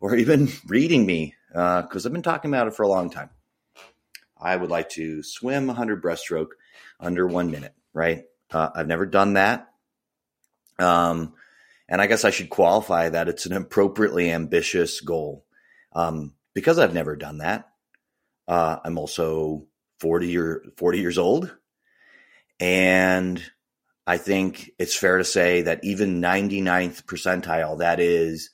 or 0.00 0.14
even 0.16 0.48
reading 0.66 1.06
me 1.06 1.34
because 1.48 2.06
uh, 2.06 2.08
I've 2.08 2.12
been 2.12 2.22
talking 2.22 2.50
about 2.50 2.68
it 2.68 2.74
for 2.74 2.82
a 2.82 2.88
long 2.88 3.10
time. 3.10 3.30
I 4.40 4.56
would 4.56 4.70
like 4.70 4.90
to 4.90 5.22
swim 5.22 5.66
100 5.66 6.02
breaststroke 6.02 6.50
under 7.00 7.26
one 7.26 7.50
minute, 7.50 7.74
right? 7.92 8.24
Uh, 8.50 8.70
I've 8.74 8.86
never 8.86 9.06
done 9.06 9.34
that. 9.34 9.68
Um, 10.78 11.34
and 11.88 12.02
I 12.02 12.06
guess 12.06 12.24
I 12.24 12.30
should 12.30 12.50
qualify 12.50 13.08
that 13.08 13.28
it's 13.28 13.46
an 13.46 13.54
appropriately 13.54 14.30
ambitious 14.30 15.00
goal. 15.00 15.44
Um, 15.92 16.34
because 16.54 16.78
I've 16.78 16.94
never 16.94 17.16
done 17.16 17.38
that, 17.38 17.68
uh, 18.46 18.78
I'm 18.84 18.98
also 18.98 19.66
40 20.00 20.28
year 20.28 20.64
40 20.76 20.98
years 20.98 21.18
old. 21.18 21.56
And 22.60 23.42
I 24.06 24.16
think 24.16 24.72
it's 24.78 24.96
fair 24.96 25.18
to 25.18 25.24
say 25.24 25.62
that 25.62 25.84
even 25.84 26.20
99th 26.20 27.04
percentile, 27.04 27.78
that 27.78 28.00
is, 28.00 28.50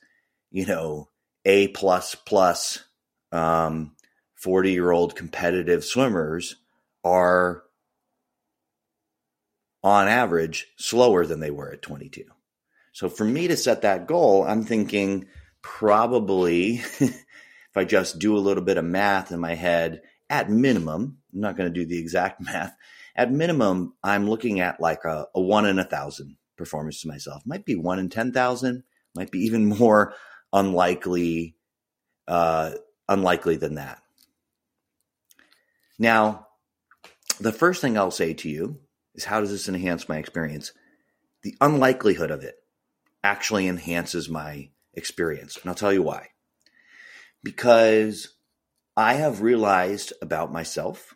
you 0.51 0.65
know, 0.65 1.09
A 1.45 1.69
plus 1.69 2.15
plus, 2.15 2.83
um, 3.31 3.95
40 4.35 4.71
year 4.71 4.91
old 4.91 5.15
competitive 5.15 5.83
swimmers 5.83 6.55
are 7.03 7.63
on 9.83 10.07
average 10.07 10.67
slower 10.77 11.25
than 11.25 11.39
they 11.39 11.51
were 11.51 11.71
at 11.71 11.81
22. 11.81 12.25
So 12.95 13.09
for 13.09 13.25
me 13.25 13.49
to 13.49 13.57
set 13.57 13.81
that 13.81 14.07
goal, 14.07 14.45
I'm 14.45 14.63
thinking 14.63 15.25
probably 15.61 16.75
if 16.99 17.25
I 17.75 17.83
just 17.83 18.19
do 18.19 18.37
a 18.37 18.39
little 18.39 18.63
bit 18.63 18.77
of 18.77 18.85
math 18.85 19.33
in 19.33 19.41
my 19.41 19.53
head, 19.53 20.01
at 20.29 20.49
minimum, 20.49 21.17
I'm 21.33 21.41
not 21.41 21.57
going 21.57 21.67
to 21.67 21.77
do 21.77 21.85
the 21.85 21.99
exact 21.99 22.39
math. 22.45 22.73
At 23.13 23.33
minimum, 23.33 23.95
I'm 24.01 24.29
looking 24.29 24.61
at 24.61 24.79
like 24.79 25.03
a, 25.03 25.27
a 25.35 25.41
one 25.41 25.65
in 25.65 25.77
a 25.77 25.83
thousand 25.83 26.37
performance 26.55 27.01
to 27.01 27.09
myself. 27.09 27.43
Might 27.45 27.65
be 27.65 27.75
one 27.75 27.99
in 27.99 28.07
10,000, 28.07 28.83
might 29.13 29.29
be 29.29 29.39
even 29.39 29.65
more 29.77 30.13
unlikely, 30.53 31.57
uh, 32.29 32.71
unlikely 33.09 33.57
than 33.57 33.75
that. 33.75 34.01
Now, 35.99 36.47
the 37.41 37.51
first 37.51 37.81
thing 37.81 37.97
I'll 37.97 38.09
say 38.09 38.33
to 38.35 38.49
you 38.49 38.79
is 39.15 39.25
how 39.25 39.41
does 39.41 39.51
this 39.51 39.67
enhance 39.67 40.07
my 40.07 40.17
experience? 40.17 40.71
The 41.43 41.57
unlikelihood 41.59 42.31
of 42.31 42.41
it 42.41 42.55
actually 43.25 43.67
enhances 43.67 44.29
my 44.29 44.69
experience. 44.93 45.57
And 45.57 45.69
I'll 45.69 45.75
tell 45.75 45.91
you 45.91 46.03
why 46.03 46.29
because 47.43 48.35
I 48.95 49.15
have 49.15 49.41
realized 49.41 50.13
about 50.21 50.53
myself 50.53 51.15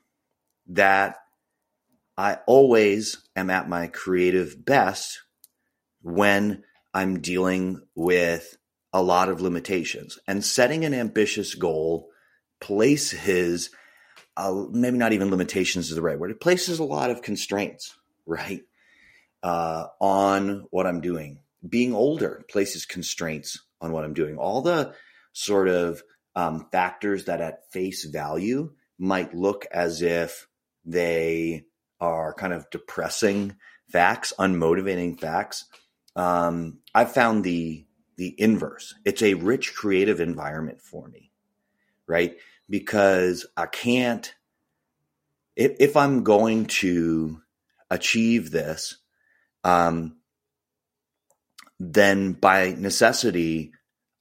that 0.68 1.16
I 2.18 2.40
always 2.46 3.28
am 3.36 3.50
at 3.50 3.70
my 3.70 3.88
creative 3.88 4.66
best 4.66 5.22
when 6.02 6.64
I'm 6.94 7.22
dealing 7.22 7.82
with 7.96 8.58
a 8.92 9.02
lot 9.02 9.30
of 9.30 9.42
limitations. 9.42 10.20
And 10.28 10.44
setting 10.44 10.86
an 10.86 10.94
ambitious 10.94 11.56
goal 11.56 12.10
places 12.60 13.70
uh, 14.36 14.66
maybe 14.72 14.98
not 14.98 15.14
even 15.14 15.30
limitations 15.30 15.90
is 15.90 15.96
the 15.96 16.02
right 16.02 16.18
word. 16.18 16.32
It 16.32 16.40
places 16.40 16.80
a 16.80 16.84
lot 16.84 17.12
of 17.12 17.22
constraints, 17.22 17.98
right, 18.26 18.62
uh, 19.44 19.88
on 20.00 20.66
what 20.72 20.88
I'm 20.88 21.02
doing. 21.02 21.40
Being 21.68 21.94
older 21.94 22.44
places 22.50 22.86
constraints 22.86 23.60
on 23.82 23.92
what 23.92 24.04
I'm 24.04 24.14
doing. 24.14 24.38
All 24.38 24.62
the 24.62 24.94
sort 25.34 25.68
of 25.68 26.02
um, 26.36 26.68
factors 26.72 27.26
that 27.26 27.42
at 27.42 27.72
face 27.72 28.06
value 28.06 28.72
might 28.98 29.34
look 29.34 29.66
as 29.72 30.02
if 30.02 30.48
they 30.86 31.66
are 32.00 32.34
kind 32.34 32.54
of 32.54 32.70
depressing 32.70 33.56
facts, 33.90 34.34
unmotivating 34.40 35.20
facts. 35.20 35.66
Um, 36.16 36.80
I've 36.94 37.14
found 37.14 37.44
the 37.44 37.86
the 38.18 38.36
inverse. 38.38 38.96
It's 39.06 39.22
a 39.22 39.36
rich 39.36 39.74
creative 39.74 40.20
environment 40.20 40.82
for 40.82 41.08
me, 41.08 41.32
right? 42.06 42.36
Because 42.70 43.46
I 43.56 43.66
can't 43.66 44.34
if, 45.60 45.76
if 45.80 45.98
I'm 45.98 46.24
going 46.24 46.68
to 46.68 47.42
achieve 47.90 48.50
this, 48.50 48.98
um, 49.66 50.16
then 51.80 52.34
by 52.34 52.76
necessity, 52.78 53.72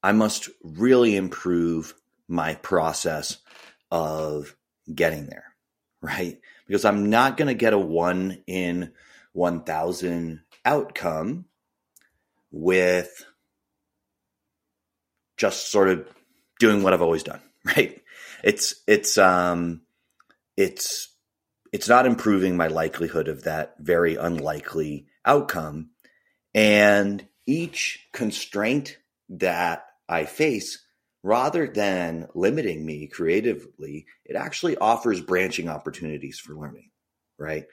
I 0.03 0.12
must 0.12 0.49
really 0.62 1.17
improve 1.17 1.95
my 2.29 2.55
process 2.55 3.38
of 3.91 4.55
getting 4.95 5.27
there, 5.27 5.55
right? 6.03 6.41
Because 6.67 6.85
I'm 6.85 7.11
not 7.11 7.37
going 7.37 7.49
to 7.49 7.55
get 7.55 7.73
a 7.73 7.79
one 7.79 8.43
in 8.47 8.93
1000 9.33 10.41
outcome 10.65 11.47
with 12.50 13.25
just 15.37 15.71
sort 15.71 15.88
of 15.88 16.09
doing 16.59 16.83
what 16.83 16.93
I've 16.93 17.03
always 17.03 17.23
done, 17.23 17.41
right? 17.65 18.00
It's, 18.45 18.83
it's, 18.87 19.19
um, 19.19 19.83
it's, 20.57 21.09
it's 21.73 21.88
not 21.88 22.07
improving 22.07 22.57
my 22.57 22.69
likelihood 22.69 23.29
of 23.29 23.45
that 23.45 23.75
very 23.79 24.17
unlikely 24.17 25.07
outcome. 25.25 25.91
And 26.55 27.27
each 27.49 28.07
constraint 28.12 28.99
that 29.31 29.87
I 30.09 30.26
face, 30.26 30.85
rather 31.23 31.67
than 31.67 32.28
limiting 32.35 32.85
me 32.85 33.07
creatively, 33.07 34.07
it 34.26 34.37
actually 34.37 34.76
offers 34.76 35.23
branching 35.23 35.69
opportunities 35.69 36.38
for 36.38 36.55
learning, 36.55 36.90
right? 37.38 37.64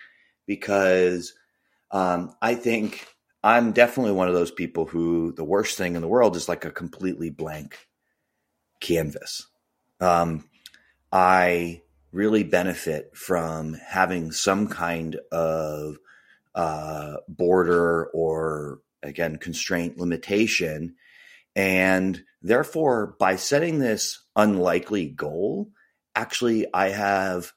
Because 0.48 1.34
um, 1.92 2.34
I 2.42 2.56
think 2.56 3.06
I'm 3.44 3.74
definitely 3.74 4.14
one 4.14 4.30
of 4.30 4.34
those 4.34 4.52
people 4.52 4.86
who 4.86 5.34
the 5.34 5.44
worst 5.44 5.78
thing 5.78 5.96
in 5.96 6.02
the 6.02 6.08
world 6.08 6.38
is 6.38 6.48
like 6.48 6.64
a 6.64 6.72
completely 6.72 7.30
blank 7.30 7.78
canvas. 8.80 9.46
Um, 10.00 10.50
I 11.12 11.82
really 12.14 12.44
benefit 12.44 13.12
from 13.14 13.74
having 13.74 14.32
some 14.32 14.68
kind 14.68 15.18
of 15.34 15.98
uh, 16.56 17.18
border 17.28 18.06
or 18.14 18.80
again 19.04 19.38
constraint 19.38 19.98
limitation 19.98 20.96
and 21.56 22.22
therefore, 22.42 23.16
by 23.18 23.38
setting 23.38 23.80
this 23.80 24.26
unlikely 24.36 25.08
goal, 25.08 25.72
actually, 26.14 26.68
I 26.74 26.90
have 26.90 27.54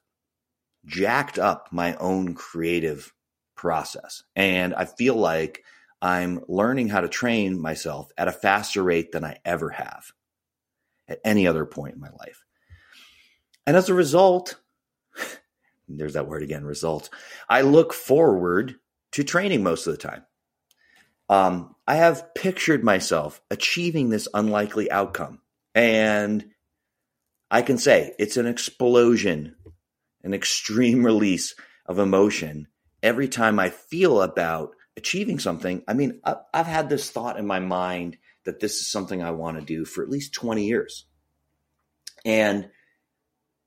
jacked 0.87 1.38
up 1.38 1.68
my 1.73 1.97
own 1.97 2.35
creative 2.35 3.12
process. 3.57 4.23
And 4.37 4.73
I 4.75 4.85
feel 4.85 5.16
like 5.16 5.64
I'm 6.00 6.45
learning 6.47 6.88
how 6.88 7.00
to 7.00 7.09
train 7.09 7.61
myself 7.61 8.11
at 8.16 8.28
a 8.28 8.33
faster 8.33 8.83
rate 8.83 9.11
than 9.11 9.25
I 9.25 9.38
ever 9.45 9.71
have 9.71 10.12
at 11.09 11.18
any 11.25 11.49
other 11.49 11.66
point 11.66 11.97
in 11.97 12.00
my 12.00 12.11
life. 12.11 12.45
And 13.66 13.76
as 13.76 13.88
a 13.88 13.95
result, 13.95 14.61
there's 15.88 16.12
that 16.12 16.28
word 16.28 16.45
again, 16.45 16.64
result. 16.64 17.11
I 17.49 17.62
look 17.62 17.92
forward 17.92 18.76
to 19.12 19.25
training 19.25 19.64
most 19.64 19.88
of 19.88 19.92
the 19.92 19.99
time. 19.99 20.25
Um, 21.28 21.75
I 21.87 21.97
have 21.97 22.35
pictured 22.35 22.83
myself 22.83 23.40
achieving 23.50 24.09
this 24.09 24.29
unlikely 24.33 24.90
outcome. 24.90 25.40
And 25.74 26.50
I 27.50 27.62
can 27.62 27.79
say 27.79 28.14
it's 28.18 28.37
an 28.37 28.46
explosion, 28.46 29.57
an 30.22 30.35
extreme 30.35 31.05
release 31.05 31.55
of 31.87 31.98
emotion 31.98 32.68
every 33.02 33.29
time 33.29 33.59
I 33.59 33.70
feel 33.70 34.22
about 34.22 34.74
achieving 34.96 35.38
something. 35.38 35.83
I 35.87 35.94
mean, 35.94 36.20
I've 36.52 36.66
had 36.66 36.88
this 36.88 37.11
thought 37.11 37.38
in 37.38 37.46
my 37.46 37.61
mind 37.61 38.16
that 38.44 38.61
this 38.61 38.76
is 38.76 38.90
something 38.90 39.22
I 39.22 39.31
want 39.31 39.59
to 39.59 39.64
do 39.64 39.85
for 39.85 40.02
at 40.02 40.11
least 40.11 40.35
20 40.35 40.66
years. 40.66 41.05
And 42.24 42.70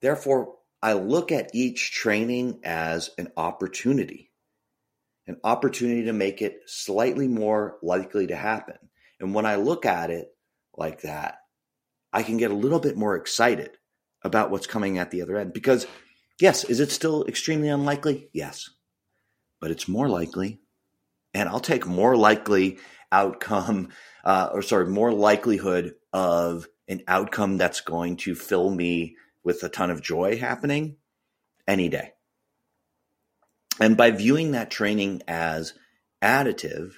therefore, 0.01 0.55
I 0.81 0.93
look 0.93 1.31
at 1.31 1.51
each 1.53 1.91
training 1.91 2.59
as 2.63 3.11
an 3.17 3.31
opportunity 3.37 4.30
an 5.31 5.39
opportunity 5.45 6.03
to 6.03 6.13
make 6.13 6.41
it 6.41 6.59
slightly 6.67 7.27
more 7.27 7.77
likely 7.81 8.27
to 8.27 8.35
happen. 8.35 8.75
And 9.19 9.33
when 9.33 9.45
I 9.45 9.55
look 9.55 9.85
at 9.85 10.09
it 10.09 10.27
like 10.75 11.01
that, 11.01 11.37
I 12.11 12.23
can 12.23 12.35
get 12.35 12.51
a 12.51 12.55
little 12.55 12.79
bit 12.79 12.97
more 12.97 13.15
excited 13.15 13.71
about 14.23 14.51
what's 14.51 14.67
coming 14.67 14.97
at 14.97 15.09
the 15.09 15.21
other 15.21 15.37
end. 15.37 15.53
Because, 15.53 15.87
yes, 16.39 16.65
is 16.65 16.81
it 16.81 16.91
still 16.91 17.23
extremely 17.25 17.69
unlikely? 17.69 18.27
Yes. 18.33 18.69
But 19.61 19.71
it's 19.71 19.87
more 19.87 20.09
likely. 20.09 20.59
And 21.33 21.47
I'll 21.47 21.61
take 21.61 21.87
more 21.87 22.17
likely 22.17 22.79
outcome, 23.09 23.89
uh, 24.25 24.49
or 24.51 24.61
sorry, 24.61 24.87
more 24.87 25.13
likelihood 25.13 25.93
of 26.11 26.67
an 26.89 27.03
outcome 27.07 27.57
that's 27.57 27.79
going 27.79 28.17
to 28.17 28.35
fill 28.35 28.69
me 28.69 29.15
with 29.45 29.63
a 29.63 29.69
ton 29.69 29.91
of 29.91 30.01
joy 30.01 30.37
happening 30.37 30.97
any 31.67 31.87
day. 31.87 32.11
And 33.79 33.97
by 33.97 34.11
viewing 34.11 34.51
that 34.51 34.71
training 34.71 35.21
as 35.27 35.73
additive, 36.21 36.93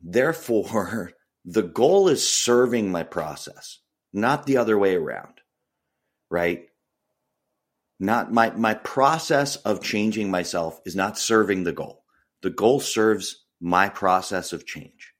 therefore, 0.00 1.12
the 1.44 1.62
goal 1.62 2.08
is 2.08 2.28
serving 2.28 2.90
my 2.90 3.02
process, 3.02 3.78
not 4.12 4.46
the 4.46 4.56
other 4.56 4.78
way 4.78 4.94
around, 4.94 5.40
right? 6.30 6.66
Not 8.00 8.32
my, 8.32 8.50
my 8.50 8.74
process 8.74 9.56
of 9.56 9.82
changing 9.82 10.30
myself 10.30 10.80
is 10.84 10.94
not 10.94 11.18
serving 11.18 11.64
the 11.64 11.72
goal. 11.72 12.04
The 12.42 12.50
goal 12.50 12.80
serves 12.80 13.44
my 13.60 13.88
process 13.88 14.52
of 14.52 14.66
change. 14.66 15.14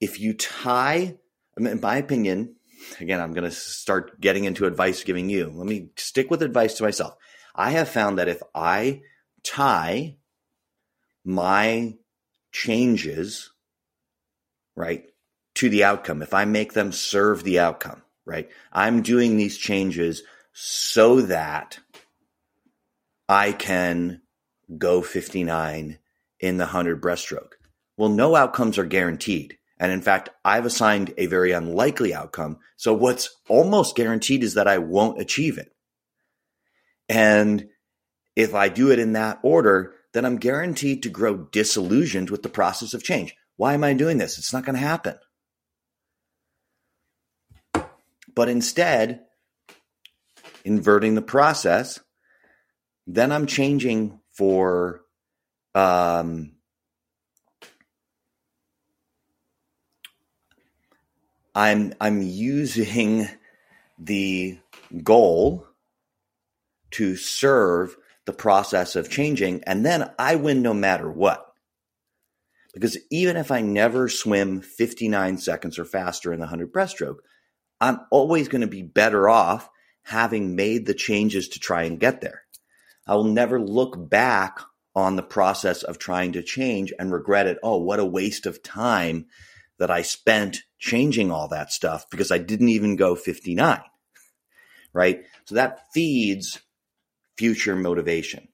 If 0.00 0.20
you 0.20 0.34
tie, 0.34 1.16
in 1.56 1.80
my 1.80 1.96
opinion, 1.96 2.56
again, 3.00 3.20
I'm 3.20 3.32
going 3.32 3.48
to 3.48 3.50
start 3.50 4.20
getting 4.20 4.44
into 4.44 4.66
advice 4.66 5.04
giving 5.04 5.30
you. 5.30 5.50
Let 5.54 5.66
me 5.66 5.88
stick 5.96 6.30
with 6.30 6.42
advice 6.42 6.74
to 6.74 6.82
myself. 6.82 7.14
I 7.56 7.70
have 7.70 7.88
found 7.88 8.18
that 8.18 8.28
if 8.28 8.42
I 8.54 9.00
tie 9.42 10.18
my 11.24 11.94
changes, 12.52 13.50
right, 14.76 15.06
to 15.54 15.70
the 15.70 15.84
outcome, 15.84 16.20
if 16.22 16.34
I 16.34 16.44
make 16.44 16.74
them 16.74 16.92
serve 16.92 17.42
the 17.42 17.58
outcome, 17.58 18.02
right, 18.26 18.50
I'm 18.72 19.00
doing 19.00 19.36
these 19.36 19.56
changes 19.56 20.22
so 20.52 21.22
that 21.22 21.78
I 23.28 23.52
can 23.52 24.20
go 24.76 25.00
59 25.00 25.98
in 26.40 26.56
the 26.58 26.64
100 26.64 27.00
breaststroke. 27.00 27.52
Well, 27.96 28.10
no 28.10 28.36
outcomes 28.36 28.78
are 28.78 28.84
guaranteed. 28.84 29.56
And 29.78 29.92
in 29.92 30.02
fact, 30.02 30.30
I've 30.44 30.66
assigned 30.66 31.12
a 31.18 31.26
very 31.26 31.52
unlikely 31.52 32.14
outcome. 32.14 32.58
So 32.76 32.94
what's 32.94 33.36
almost 33.48 33.96
guaranteed 33.96 34.42
is 34.42 34.54
that 34.54 34.68
I 34.68 34.78
won't 34.78 35.20
achieve 35.20 35.58
it. 35.58 35.72
And 37.08 37.68
if 38.34 38.54
I 38.54 38.68
do 38.68 38.90
it 38.90 38.98
in 38.98 39.12
that 39.12 39.38
order, 39.42 39.94
then 40.12 40.24
I'm 40.24 40.36
guaranteed 40.36 41.02
to 41.02 41.08
grow 41.08 41.36
disillusioned 41.36 42.30
with 42.30 42.42
the 42.42 42.48
process 42.48 42.94
of 42.94 43.02
change. 43.02 43.34
Why 43.56 43.74
am 43.74 43.84
I 43.84 43.94
doing 43.94 44.18
this? 44.18 44.38
It's 44.38 44.52
not 44.52 44.64
going 44.64 44.74
to 44.74 44.80
happen. 44.80 45.16
But 48.34 48.48
instead, 48.48 49.20
inverting 50.64 51.14
the 51.14 51.22
process, 51.22 52.00
then 53.06 53.32
I'm 53.32 53.46
changing 53.46 54.20
for 54.32 55.02
um, 55.74 56.52
I'm 61.54 61.94
I'm 62.00 62.20
using 62.20 63.28
the 63.98 64.58
goal 65.02 65.66
to 66.92 67.16
serve 67.16 67.96
the 68.24 68.32
process 68.32 68.96
of 68.96 69.10
changing, 69.10 69.62
and 69.64 69.84
then 69.84 70.10
I 70.18 70.36
win 70.36 70.62
no 70.62 70.74
matter 70.74 71.10
what. 71.10 71.44
Because 72.74 72.98
even 73.10 73.36
if 73.36 73.50
I 73.50 73.62
never 73.62 74.08
swim 74.08 74.60
59 74.60 75.38
seconds 75.38 75.78
or 75.78 75.84
faster 75.84 76.32
in 76.32 76.40
the 76.40 76.44
100 76.44 76.72
breaststroke, 76.72 77.18
I'm 77.80 78.00
always 78.10 78.48
going 78.48 78.60
to 78.60 78.66
be 78.66 78.82
better 78.82 79.28
off 79.28 79.68
having 80.02 80.56
made 80.56 80.86
the 80.86 80.94
changes 80.94 81.48
to 81.50 81.60
try 81.60 81.84
and 81.84 82.00
get 82.00 82.20
there. 82.20 82.42
I 83.06 83.14
will 83.14 83.24
never 83.24 83.60
look 83.60 84.08
back 84.10 84.60
on 84.94 85.16
the 85.16 85.22
process 85.22 85.82
of 85.82 85.98
trying 85.98 86.32
to 86.32 86.42
change 86.42 86.92
and 86.98 87.12
regret 87.12 87.46
it. 87.46 87.58
Oh, 87.62 87.78
what 87.78 88.00
a 88.00 88.04
waste 88.04 88.46
of 88.46 88.62
time 88.62 89.26
that 89.78 89.90
I 89.90 90.02
spent 90.02 90.62
changing 90.78 91.30
all 91.30 91.48
that 91.48 91.72
stuff 91.72 92.06
because 92.10 92.30
I 92.30 92.38
didn't 92.38 92.70
even 92.70 92.96
go 92.96 93.14
59 93.14 93.82
right? 94.96 95.24
So 95.44 95.56
that 95.56 95.92
feeds 95.92 96.58
future 97.36 97.76
motivation. 97.76 98.48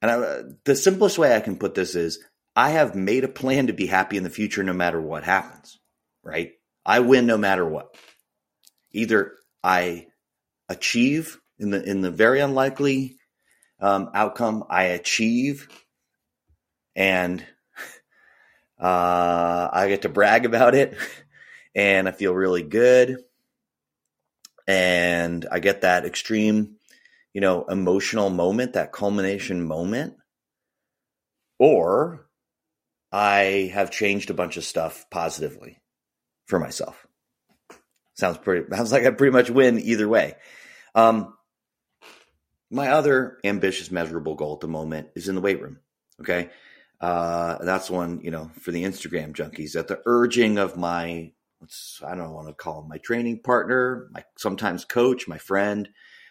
And 0.00 0.10
I, 0.10 0.42
the 0.64 0.76
simplest 0.76 1.18
way 1.18 1.34
I 1.34 1.40
can 1.40 1.56
put 1.58 1.74
this 1.74 1.94
is 1.94 2.20
I 2.54 2.70
have 2.70 2.94
made 2.94 3.24
a 3.24 3.28
plan 3.28 3.68
to 3.68 3.72
be 3.72 3.86
happy 3.86 4.16
in 4.16 4.24
the 4.24 4.30
future 4.30 4.62
no 4.62 4.72
matter 4.72 5.00
what 5.00 5.24
happens, 5.24 5.78
right? 6.22 6.52
I 6.84 7.00
win 7.00 7.26
no 7.26 7.36
matter 7.36 7.68
what. 7.68 7.94
Either 8.92 9.34
I 9.62 10.06
achieve 10.68 11.38
in 11.58 11.70
the 11.70 11.82
in 11.82 12.00
the 12.00 12.10
very 12.10 12.40
unlikely 12.40 13.16
um, 13.80 14.10
outcome, 14.14 14.64
I 14.68 14.84
achieve, 14.84 15.68
and 16.96 17.44
uh, 18.80 19.68
I 19.72 19.86
get 19.88 20.02
to 20.02 20.08
brag 20.08 20.46
about 20.46 20.74
it, 20.74 20.96
and 21.74 22.08
I 22.08 22.12
feel 22.12 22.34
really 22.34 22.62
good, 22.62 23.18
and 24.66 25.46
I 25.50 25.58
get 25.58 25.82
that 25.82 26.06
extreme 26.06 26.77
you 27.38 27.40
know, 27.40 27.64
emotional 27.66 28.30
moment, 28.30 28.72
that 28.72 28.90
culmination 28.90 29.62
moment, 29.62 30.14
or 31.60 32.26
I 33.12 33.70
have 33.72 33.92
changed 33.92 34.30
a 34.30 34.34
bunch 34.34 34.56
of 34.56 34.64
stuff 34.64 35.06
positively 35.08 35.78
for 36.46 36.58
myself. 36.58 37.06
Sounds 38.14 38.38
pretty, 38.38 38.66
sounds 38.74 38.90
like 38.90 39.06
I 39.06 39.10
pretty 39.10 39.30
much 39.30 39.50
win 39.50 39.78
either 39.78 40.08
way. 40.08 40.34
Um, 40.96 41.32
my 42.72 42.88
other 42.88 43.38
ambitious, 43.44 43.92
measurable 43.92 44.34
goal 44.34 44.54
at 44.54 44.60
the 44.60 44.66
moment 44.66 45.10
is 45.14 45.28
in 45.28 45.36
the 45.36 45.40
weight 45.40 45.62
room. 45.62 45.78
Okay. 46.20 46.50
Uh, 47.00 47.64
that's 47.64 47.88
one, 47.88 48.20
you 48.20 48.32
know, 48.32 48.50
for 48.62 48.72
the 48.72 48.82
Instagram 48.82 49.32
junkies 49.32 49.76
at 49.76 49.86
the 49.86 50.02
urging 50.06 50.58
of 50.58 50.76
my, 50.76 51.30
I 52.04 52.16
don't 52.16 52.32
want 52.32 52.48
to 52.48 52.54
call 52.54 52.82
him 52.82 52.88
my 52.88 52.98
training 52.98 53.42
partner, 53.44 54.08
my 54.10 54.24
sometimes 54.36 54.84
coach, 54.84 55.28
my 55.28 55.38
friend, 55.38 55.88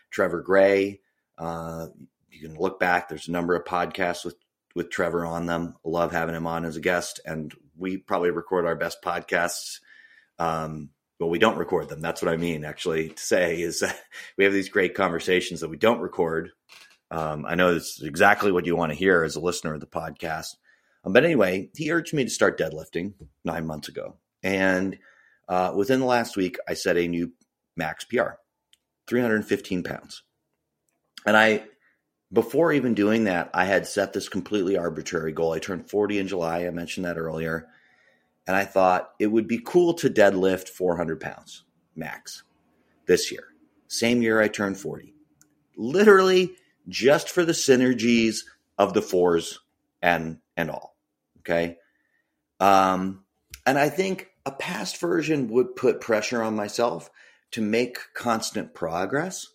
Trevor 0.10 0.41
Gray. 0.41 1.02
Uh, 1.38 1.88
you 2.32 2.48
can 2.48 2.58
look 2.58 2.80
back. 2.80 3.10
There's 3.10 3.28
a 3.28 3.32
number 3.32 3.56
of 3.56 3.65
podcasts 3.65 4.26
with 4.26 4.36
with 4.76 4.89
Trevor 4.91 5.26
on 5.26 5.48
them. 5.48 5.76
I 5.84 5.89
love 5.89 6.12
having 6.12 6.36
him 6.36 6.46
on 6.46 6.63
as 6.63 6.78
a 6.78 6.82
guest, 6.82 7.20
and 7.26 7.52
we 7.76 7.98
probably 7.98 8.30
record 8.30 8.65
our 8.65 8.76
best 8.76 9.02
podcasts. 9.04 9.80
Um, 10.38 10.91
well, 11.20 11.30
we 11.30 11.39
don't 11.39 11.58
record 11.58 11.89
them. 11.89 12.00
That's 12.00 12.22
what 12.22 12.32
I 12.32 12.38
mean. 12.38 12.63
Actually, 12.63 13.10
to 13.10 13.22
say 13.22 13.60
is 13.60 13.80
that 13.80 14.00
we 14.38 14.43
have 14.43 14.54
these 14.54 14.70
great 14.70 14.93
conversations 14.93 15.62
that 15.62 15.70
we 15.70 15.78
don't 15.78 16.00
record. 16.00 16.52
Um, 17.10 17.46
I 17.46 17.56
know 17.56 17.76
it's 17.76 18.02
exactly 18.02 18.52
what 18.52 18.65
you 18.65 18.76
want 18.76 18.91
to 18.91 18.98
hear 18.98 19.24
as 19.24 19.36
a 19.36 19.41
listener 19.41 19.74
of 19.74 19.80
the 19.80 19.88
podcast. 19.88 20.56
Um, 21.04 21.13
but 21.13 21.26
anyway, 21.26 21.70
he 21.76 21.91
urged 21.91 22.13
me 22.13 22.24
to 22.26 22.30
start 22.30 22.60
deadlifting 22.60 23.13
nine 23.43 23.65
months 23.65 23.88
ago, 23.88 24.17
and 24.43 24.98
uh, 25.48 25.74
within 25.76 26.00
the 26.02 26.06
last 26.06 26.36
week, 26.38 26.58
I 26.67 26.74
set 26.74 26.98
a 26.98 27.08
new 27.08 27.32
max 27.76 28.04
PR, 28.06 28.32
315 29.08 29.84
pounds. 29.84 30.24
And 31.26 31.36
I, 31.36 31.65
before 32.32 32.72
even 32.74 32.93
doing 32.93 33.26
that, 33.26 33.50
I 33.54 33.65
had 33.65 33.88
set 33.88 34.13
this 34.13 34.30
completely 34.30 34.78
arbitrary 34.78 35.32
goal. 35.32 35.54
I 35.54 35.60
turned 35.60 35.89
40 35.89 36.20
in 36.20 36.28
July. 36.28 36.65
I 36.65 36.70
mentioned 36.70 37.06
that 37.06 37.17
earlier. 37.17 37.67
And 38.46 38.56
I 38.56 38.65
thought 38.65 39.12
it 39.20 39.28
would 39.28 39.48
be 39.48 39.60
cool 39.63 39.93
to 39.96 40.10
deadlift 40.10 40.70
400 40.70 41.20
pounds 41.20 41.63
max 41.96 42.43
this 43.06 43.32
year. 43.32 43.43
Same 43.88 44.22
year 44.22 44.41
I 44.41 44.48
turned 44.48 44.78
40. 44.78 45.13
Literally 45.76 46.52
just 46.88 47.30
for 47.30 47.43
the 47.43 47.54
synergies 47.54 48.39
of 48.78 48.93
the 48.93 49.02
fours 49.02 49.60
and 50.02 50.39
and 50.56 50.70
all. 50.70 50.96
Okay. 51.39 51.78
Um, 52.60 53.24
and 53.65 53.78
I 53.78 53.89
think 53.89 54.30
a 54.46 54.52
past 54.52 55.00
version 55.00 55.50
would 55.50 55.76
put 55.76 56.02
pressure 56.02 56.41
on 56.41 56.56
myself 56.56 57.10
to 57.51 57.62
make 57.62 57.97
constant 58.13 58.73
progress 58.73 59.47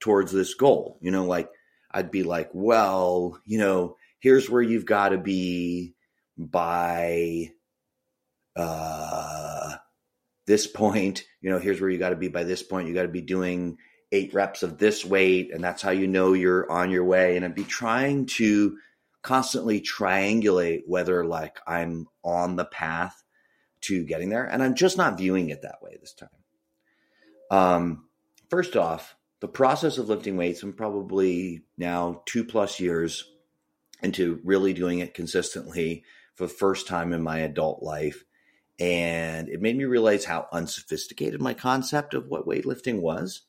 towards 0.00 0.32
this 0.32 0.54
goal. 0.54 0.98
You 1.00 1.10
know, 1.10 1.24
like 1.24 1.50
I'd 1.90 2.10
be 2.10 2.22
like, 2.22 2.50
well, 2.52 3.40
you 3.44 3.58
know, 3.58 3.96
here's 4.20 4.50
where 4.50 4.62
you've 4.62 4.86
got 4.86 5.10
to 5.10 5.18
be 5.18 5.94
by 6.36 7.50
uh 8.56 9.76
this 10.46 10.66
point, 10.66 11.24
you 11.42 11.50
know, 11.50 11.58
here's 11.58 11.80
where 11.80 11.90
you 11.90 11.98
got 11.98 12.10
to 12.10 12.16
be 12.16 12.28
by 12.28 12.42
this 12.42 12.62
point. 12.62 12.88
You 12.88 12.94
got 12.94 13.02
to 13.02 13.08
be 13.08 13.20
doing 13.20 13.76
eight 14.10 14.32
reps 14.32 14.62
of 14.62 14.78
this 14.78 15.04
weight, 15.04 15.52
and 15.52 15.62
that's 15.62 15.82
how 15.82 15.90
you 15.90 16.06
know 16.08 16.32
you're 16.32 16.70
on 16.72 16.90
your 16.90 17.04
way. 17.04 17.36
And 17.36 17.44
I'd 17.44 17.54
be 17.54 17.64
trying 17.64 18.26
to 18.26 18.78
constantly 19.22 19.80
triangulate 19.80 20.82
whether 20.86 21.24
like 21.24 21.58
I'm 21.66 22.06
on 22.24 22.56
the 22.56 22.64
path 22.64 23.22
to 23.82 24.04
getting 24.04 24.30
there. 24.30 24.44
And 24.44 24.62
I'm 24.62 24.74
just 24.74 24.96
not 24.96 25.18
viewing 25.18 25.50
it 25.50 25.62
that 25.62 25.82
way 25.82 25.98
this 26.00 26.14
time. 26.14 26.30
Um, 27.50 28.08
first 28.50 28.76
off, 28.76 29.16
the 29.40 29.48
process 29.48 29.98
of 29.98 30.08
lifting 30.08 30.36
weights, 30.36 30.62
I'm 30.62 30.72
probably 30.72 31.64
now 31.76 32.22
two 32.26 32.44
plus 32.44 32.80
years 32.80 33.24
into 34.02 34.40
really 34.44 34.72
doing 34.72 34.98
it 34.98 35.14
consistently 35.14 36.04
for 36.34 36.44
the 36.44 36.52
first 36.52 36.86
time 36.86 37.12
in 37.12 37.22
my 37.22 37.38
adult 37.38 37.82
life. 37.82 38.24
And 38.80 39.48
it 39.48 39.60
made 39.60 39.76
me 39.76 39.84
realize 39.84 40.24
how 40.24 40.46
unsophisticated 40.52 41.40
my 41.40 41.54
concept 41.54 42.14
of 42.14 42.28
what 42.28 42.46
weightlifting 42.46 43.00
was. 43.00 43.42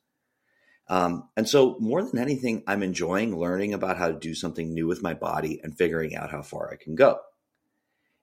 Um, 0.88 1.30
and 1.38 1.48
so, 1.48 1.78
more 1.80 2.02
than 2.02 2.18
anything, 2.18 2.64
I'm 2.66 2.82
enjoying 2.82 3.38
learning 3.38 3.76
about 3.76 3.98
how 3.98 4.08
to 4.08 4.18
do 4.18 4.34
something 4.34 4.74
new 4.74 4.88
with 4.88 5.04
my 5.04 5.14
body 5.14 5.60
and 5.64 5.78
figuring 5.78 6.16
out 6.16 6.32
how 6.32 6.42
far 6.42 6.72
I 6.72 6.84
can 6.84 6.96
go. 6.96 7.20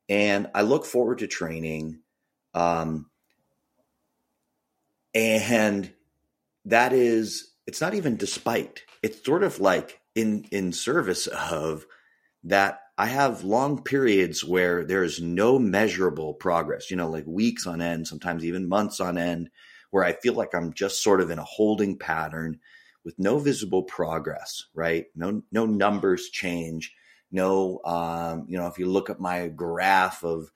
And 0.09 0.49
I 0.53 0.63
look 0.63 0.85
forward 0.85 1.19
to 1.19 1.29
training. 1.29 2.01
Um, 2.55 3.09
and 5.17 5.91
that 6.67 6.93
is 6.93 7.55
it's 7.67 7.81
not 7.81 7.95
even 7.95 8.17
despite. 8.17 8.83
It's 9.03 9.25
sort 9.25 9.43
of 9.43 9.61
like 9.61 10.01
in 10.15 10.45
in 10.53 10.73
service 10.73 11.27
of 11.27 11.87
that 12.45 12.81
I 12.99 13.07
have 13.07 13.45
long 13.45 13.83
periods 13.83 14.45
where 14.45 14.85
there 14.85 15.03
is 15.03 15.21
no 15.21 15.59
measurable 15.59 16.35
progress, 16.35 16.91
you 16.91 16.97
know, 16.97 17.11
like 17.11 17.27
weeks 17.27 17.67
on 17.67 17.81
end, 17.81 18.07
sometimes 18.07 18.45
even 18.45 18.69
months 18.69 19.01
on 19.01 19.19
end, 19.19 19.51
where 19.91 20.05
I 20.05 20.13
feel 20.13 20.35
like 20.35 20.55
I'm 20.55 20.73
just 20.73 21.03
sort 21.03 21.21
of 21.21 21.31
in 21.31 21.39
a 21.39 21.45
holding 21.45 21.99
pattern 21.99 22.61
with 23.05 23.19
no 23.19 23.39
visible 23.39 23.85
progress, 23.85 24.67
right? 24.75 25.07
No 25.15 25.43
no 25.51 25.65
numbers 25.65 26.29
change. 26.29 26.95
No 27.33 27.81
um, 27.85 28.45
you 28.49 28.59
know, 28.59 28.67
if 28.67 28.79
you 28.79 28.87
look 28.87 29.09
at 29.09 29.19
my 29.21 29.49
graph 29.49 30.23
of 30.25 30.51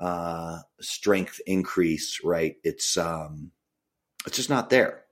uh 0.00 0.58
strength 0.80 1.40
increase, 1.46 2.18
right, 2.24 2.56
it's 2.64 2.96
um 2.96 3.52
it's 4.26 4.36
just 4.36 4.50
not 4.50 4.70
there 4.70 5.02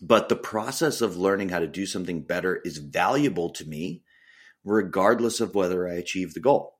but 0.00 0.28
the 0.28 0.36
process 0.36 1.00
of 1.00 1.16
learning 1.16 1.50
how 1.50 1.58
to 1.58 1.66
do 1.66 1.84
something 1.84 2.22
better 2.22 2.56
is 2.64 2.78
valuable 2.78 3.50
to 3.50 3.64
me, 3.66 4.02
regardless 4.64 5.40
of 5.40 5.54
whether 5.54 5.86
I 5.86 5.94
achieve 5.94 6.32
the 6.32 6.40
goal. 6.40 6.78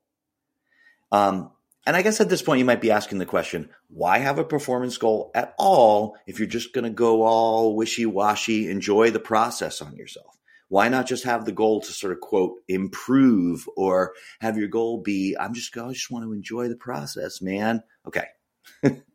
Um, 1.11 1.51
and 1.85 1.95
I 1.95 2.01
guess 2.01 2.21
at 2.21 2.29
this 2.29 2.41
point, 2.41 2.59
you 2.59 2.65
might 2.65 2.81
be 2.81 2.91
asking 2.91 3.17
the 3.17 3.25
question 3.25 3.69
why 3.89 4.19
have 4.19 4.39
a 4.39 4.43
performance 4.43 4.97
goal 4.97 5.31
at 5.35 5.53
all 5.57 6.15
if 6.25 6.39
you're 6.39 6.47
just 6.47 6.73
going 6.73 6.83
to 6.83 6.89
go 6.89 7.23
all 7.23 7.75
wishy 7.75 8.05
washy, 8.05 8.69
enjoy 8.69 9.11
the 9.11 9.19
process 9.19 9.81
on 9.81 9.95
yourself? 9.95 10.37
Why 10.69 10.87
not 10.87 11.05
just 11.05 11.25
have 11.25 11.45
the 11.45 11.51
goal 11.51 11.81
to 11.81 11.91
sort 11.91 12.13
of 12.13 12.21
quote 12.21 12.55
improve 12.67 13.67
or 13.75 14.13
have 14.39 14.57
your 14.57 14.69
goal 14.69 15.01
be, 15.01 15.35
I'm 15.37 15.53
just, 15.53 15.75
I 15.77 15.91
just 15.91 16.09
want 16.09 16.23
to 16.23 16.33
enjoy 16.33 16.69
the 16.69 16.77
process, 16.77 17.41
man? 17.41 17.83
Okay. 18.07 18.27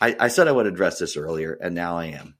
I, 0.00 0.16
I 0.18 0.28
said 0.28 0.48
I 0.48 0.52
would 0.52 0.66
address 0.66 0.98
this 0.98 1.16
earlier, 1.16 1.58
and 1.60 1.74
now 1.74 1.96
I 1.96 2.06
am. 2.06 2.36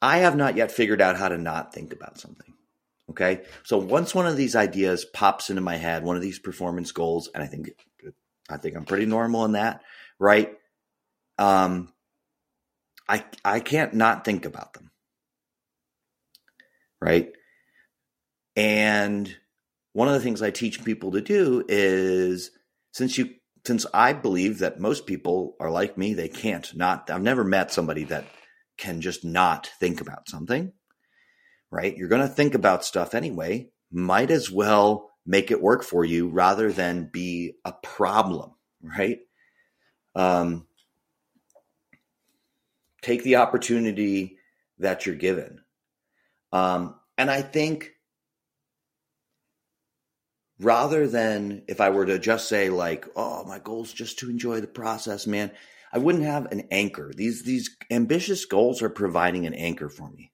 I 0.00 0.18
have 0.18 0.36
not 0.36 0.56
yet 0.56 0.72
figured 0.72 1.00
out 1.00 1.16
how 1.16 1.28
to 1.28 1.38
not 1.38 1.74
think 1.74 1.92
about 1.92 2.18
something. 2.18 2.54
Okay. 3.10 3.42
So 3.64 3.78
once 3.78 4.14
one 4.14 4.26
of 4.26 4.36
these 4.36 4.54
ideas 4.54 5.04
pops 5.04 5.50
into 5.50 5.62
my 5.62 5.76
head, 5.76 6.04
one 6.04 6.16
of 6.16 6.22
these 6.22 6.38
performance 6.38 6.92
goals, 6.92 7.28
and 7.34 7.42
I 7.42 7.46
think, 7.46 7.70
I 8.48 8.58
think 8.58 8.76
I'm 8.76 8.84
pretty 8.84 9.06
normal 9.06 9.44
in 9.44 9.52
that, 9.52 9.82
right? 10.18 10.56
Um, 11.38 11.92
I, 13.08 13.24
I 13.44 13.60
can't 13.60 13.94
not 13.94 14.24
think 14.24 14.44
about 14.44 14.74
them. 14.74 14.90
Right. 17.00 17.32
And 18.56 19.34
one 19.92 20.08
of 20.08 20.14
the 20.14 20.20
things 20.20 20.42
I 20.42 20.50
teach 20.50 20.84
people 20.84 21.12
to 21.12 21.20
do 21.20 21.64
is 21.68 22.50
since 22.92 23.16
you, 23.16 23.34
since 23.66 23.86
I 23.92 24.12
believe 24.12 24.58
that 24.58 24.80
most 24.80 25.06
people 25.06 25.56
are 25.60 25.70
like 25.70 25.98
me, 25.98 26.14
they 26.14 26.28
can't 26.28 26.74
not, 26.76 27.10
I've 27.10 27.22
never 27.22 27.44
met 27.44 27.72
somebody 27.72 28.04
that 28.04 28.24
can 28.76 29.00
just 29.00 29.24
not 29.24 29.70
think 29.78 30.00
about 30.00 30.28
something, 30.28 30.72
right? 31.70 31.96
You're 31.96 32.08
going 32.08 32.22
to 32.22 32.28
think 32.28 32.54
about 32.54 32.84
stuff 32.84 33.14
anyway. 33.14 33.70
Might 33.90 34.30
as 34.30 34.50
well 34.50 35.10
make 35.26 35.50
it 35.50 35.60
work 35.60 35.82
for 35.82 36.04
you 36.04 36.28
rather 36.28 36.72
than 36.72 37.10
be 37.12 37.54
a 37.64 37.72
problem, 37.72 38.52
right? 38.82 39.18
Um, 40.14 40.66
take 43.02 43.22
the 43.22 43.36
opportunity 43.36 44.38
that 44.78 45.04
you're 45.04 45.14
given. 45.14 45.60
Um, 46.52 46.94
and 47.18 47.30
I 47.30 47.42
think 47.42 47.92
rather 50.60 51.06
than 51.06 51.62
if 51.68 51.80
I 51.80 51.90
were 51.90 52.06
to 52.06 52.18
just 52.18 52.48
say, 52.48 52.70
like, 52.70 53.06
oh, 53.16 53.44
my 53.44 53.58
goal 53.58 53.84
is 53.84 53.92
just 53.92 54.18
to 54.20 54.30
enjoy 54.30 54.60
the 54.60 54.66
process, 54.66 55.26
man, 55.26 55.50
I 55.92 55.98
wouldn't 55.98 56.24
have 56.24 56.46
an 56.46 56.68
anchor. 56.70 57.12
These 57.14 57.42
these 57.42 57.76
ambitious 57.90 58.44
goals 58.44 58.82
are 58.82 58.90
providing 58.90 59.46
an 59.46 59.54
anchor 59.54 59.88
for 59.88 60.10
me. 60.10 60.32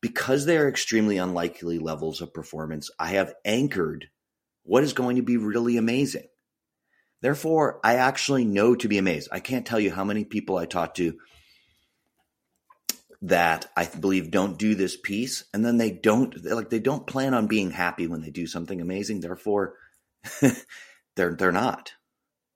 Because 0.00 0.46
they 0.46 0.56
are 0.56 0.68
extremely 0.68 1.16
unlikely 1.16 1.78
levels 1.78 2.20
of 2.20 2.34
performance, 2.34 2.90
I 2.98 3.08
have 3.08 3.34
anchored 3.44 4.08
what 4.64 4.82
is 4.82 4.92
going 4.92 5.16
to 5.16 5.22
be 5.22 5.36
really 5.36 5.76
amazing. 5.76 6.26
Therefore, 7.20 7.78
I 7.84 7.96
actually 7.96 8.44
know 8.44 8.74
to 8.74 8.88
be 8.88 8.98
amazed. 8.98 9.28
I 9.30 9.38
can't 9.38 9.64
tell 9.64 9.78
you 9.78 9.92
how 9.92 10.04
many 10.04 10.24
people 10.24 10.56
I 10.56 10.66
talk 10.66 10.94
to 10.94 11.18
that 13.22 13.70
I 13.76 13.86
believe 13.86 14.32
don't 14.32 14.58
do 14.58 14.74
this 14.74 14.96
piece 14.96 15.44
and 15.54 15.64
then 15.64 15.78
they 15.78 15.90
don't 15.90 16.44
like 16.44 16.70
they 16.70 16.80
don't 16.80 17.06
plan 17.06 17.34
on 17.34 17.46
being 17.46 17.70
happy 17.70 18.08
when 18.08 18.20
they 18.20 18.30
do 18.30 18.46
something 18.46 18.80
amazing. 18.80 19.20
Therefore, 19.20 19.74
they're 21.16 21.34
they're 21.34 21.52
not 21.52 21.92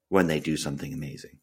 when 0.09 0.27
they 0.27 0.39
do 0.39 0.57
something 0.57 0.93
amazing. 0.93 1.39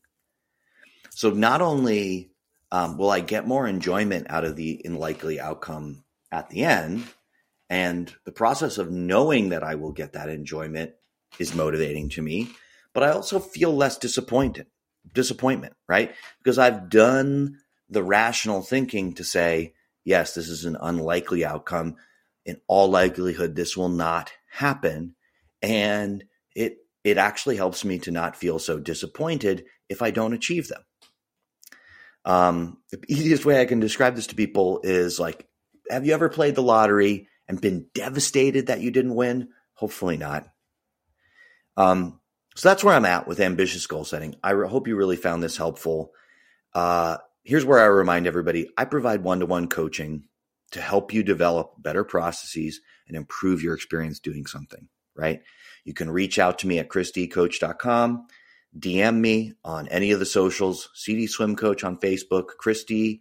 So 1.10 1.30
not 1.30 1.62
only 1.62 2.32
um, 2.70 2.98
will 2.98 3.10
I 3.10 3.20
get 3.20 3.46
more 3.46 3.66
enjoyment 3.66 4.26
out 4.28 4.44
of 4.44 4.56
the 4.56 4.82
unlikely 4.84 5.40
outcome 5.40 6.04
at 6.30 6.50
the 6.50 6.64
end, 6.64 7.04
and 7.70 8.12
the 8.24 8.32
process 8.32 8.78
of 8.78 8.90
knowing 8.90 9.50
that 9.50 9.62
I 9.62 9.76
will 9.76 9.92
get 9.92 10.12
that 10.12 10.28
enjoyment 10.28 10.92
is 11.38 11.54
motivating 11.54 12.10
to 12.10 12.22
me, 12.22 12.50
but 12.92 13.02
I 13.02 13.10
also 13.10 13.38
feel 13.38 13.74
less 13.74 13.96
disappointed, 13.96 14.66
disappointment, 15.12 15.74
right? 15.88 16.14
Because 16.38 16.58
I've 16.58 16.90
done 16.90 17.58
the 17.94 18.02
rational 18.02 18.60
thinking 18.60 19.14
to 19.14 19.24
say, 19.24 19.72
yes, 20.04 20.34
this 20.34 20.48
is 20.48 20.66
an 20.66 20.76
unlikely 20.80 21.44
outcome. 21.44 21.96
In 22.44 22.60
all 22.66 22.90
likelihood, 22.90 23.56
this 23.56 23.76
will 23.76 23.88
not 23.88 24.32
happen. 24.50 25.14
And 25.62 26.24
it 26.54 26.78
it 27.02 27.16
actually 27.16 27.56
helps 27.56 27.84
me 27.84 27.98
to 28.00 28.10
not 28.10 28.36
feel 28.36 28.58
so 28.58 28.78
disappointed 28.78 29.64
if 29.88 30.02
I 30.02 30.10
don't 30.10 30.34
achieve 30.34 30.68
them. 30.68 30.82
Um, 32.24 32.78
the 32.90 33.02
easiest 33.08 33.44
way 33.44 33.60
I 33.60 33.66
can 33.66 33.80
describe 33.80 34.16
this 34.16 34.28
to 34.28 34.34
people 34.34 34.80
is 34.82 35.20
like, 35.20 35.46
have 35.90 36.06
you 36.06 36.14
ever 36.14 36.28
played 36.28 36.54
the 36.54 36.62
lottery 36.62 37.28
and 37.46 37.60
been 37.60 37.86
devastated 37.94 38.66
that 38.66 38.80
you 38.80 38.90
didn't 38.90 39.14
win? 39.14 39.48
Hopefully 39.74 40.16
not. 40.16 40.48
Um, 41.76 42.20
so 42.56 42.68
that's 42.68 42.84
where 42.84 42.94
I'm 42.94 43.04
at 43.04 43.26
with 43.26 43.40
ambitious 43.40 43.86
goal 43.86 44.04
setting. 44.04 44.36
I 44.42 44.50
re- 44.50 44.68
hope 44.68 44.88
you 44.88 44.96
really 44.96 45.16
found 45.16 45.42
this 45.42 45.56
helpful. 45.56 46.12
Uh, 46.72 47.18
here's 47.44 47.64
where 47.64 47.78
I 47.78 47.84
remind 47.84 48.26
everybody 48.26 48.68
I 48.76 48.86
provide 48.86 49.22
one 49.22 49.40
to 49.40 49.46
one 49.46 49.68
coaching 49.68 50.24
to 50.72 50.80
help 50.80 51.12
you 51.12 51.22
develop 51.22 51.74
better 51.78 52.02
processes 52.02 52.80
and 53.06 53.16
improve 53.16 53.62
your 53.62 53.74
experience 53.74 54.18
doing 54.18 54.46
something, 54.46 54.88
right? 55.14 55.42
You 55.84 55.94
can 55.94 56.10
reach 56.10 56.38
out 56.38 56.58
to 56.60 56.66
me 56.66 56.78
at 56.78 56.88
chrisdcoach.com, 56.88 58.26
DM 58.78 59.16
me 59.20 59.52
on 59.64 59.86
any 59.88 60.10
of 60.10 60.18
the 60.18 60.26
socials, 60.26 60.88
CD 60.94 61.26
Swim 61.26 61.54
Coach 61.54 61.84
on 61.84 61.98
Facebook, 61.98 62.50
ChrisD 62.60 63.20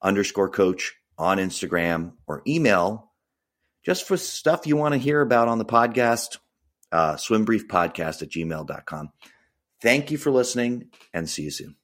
underscore 0.00 0.50
coach 0.50 0.94
on 1.18 1.38
Instagram, 1.38 2.12
or 2.26 2.42
email 2.46 3.10
just 3.84 4.06
for 4.06 4.16
stuff 4.16 4.66
you 4.66 4.76
want 4.76 4.92
to 4.92 4.98
hear 4.98 5.20
about 5.20 5.48
on 5.48 5.58
the 5.58 5.64
podcast, 5.64 6.38
uh, 6.92 7.14
swimbriefpodcast 7.14 8.22
at 8.22 8.28
gmail.com. 8.28 9.10
Thank 9.80 10.10
you 10.12 10.18
for 10.18 10.30
listening 10.30 10.90
and 11.12 11.28
see 11.28 11.42
you 11.44 11.50
soon. 11.50 11.76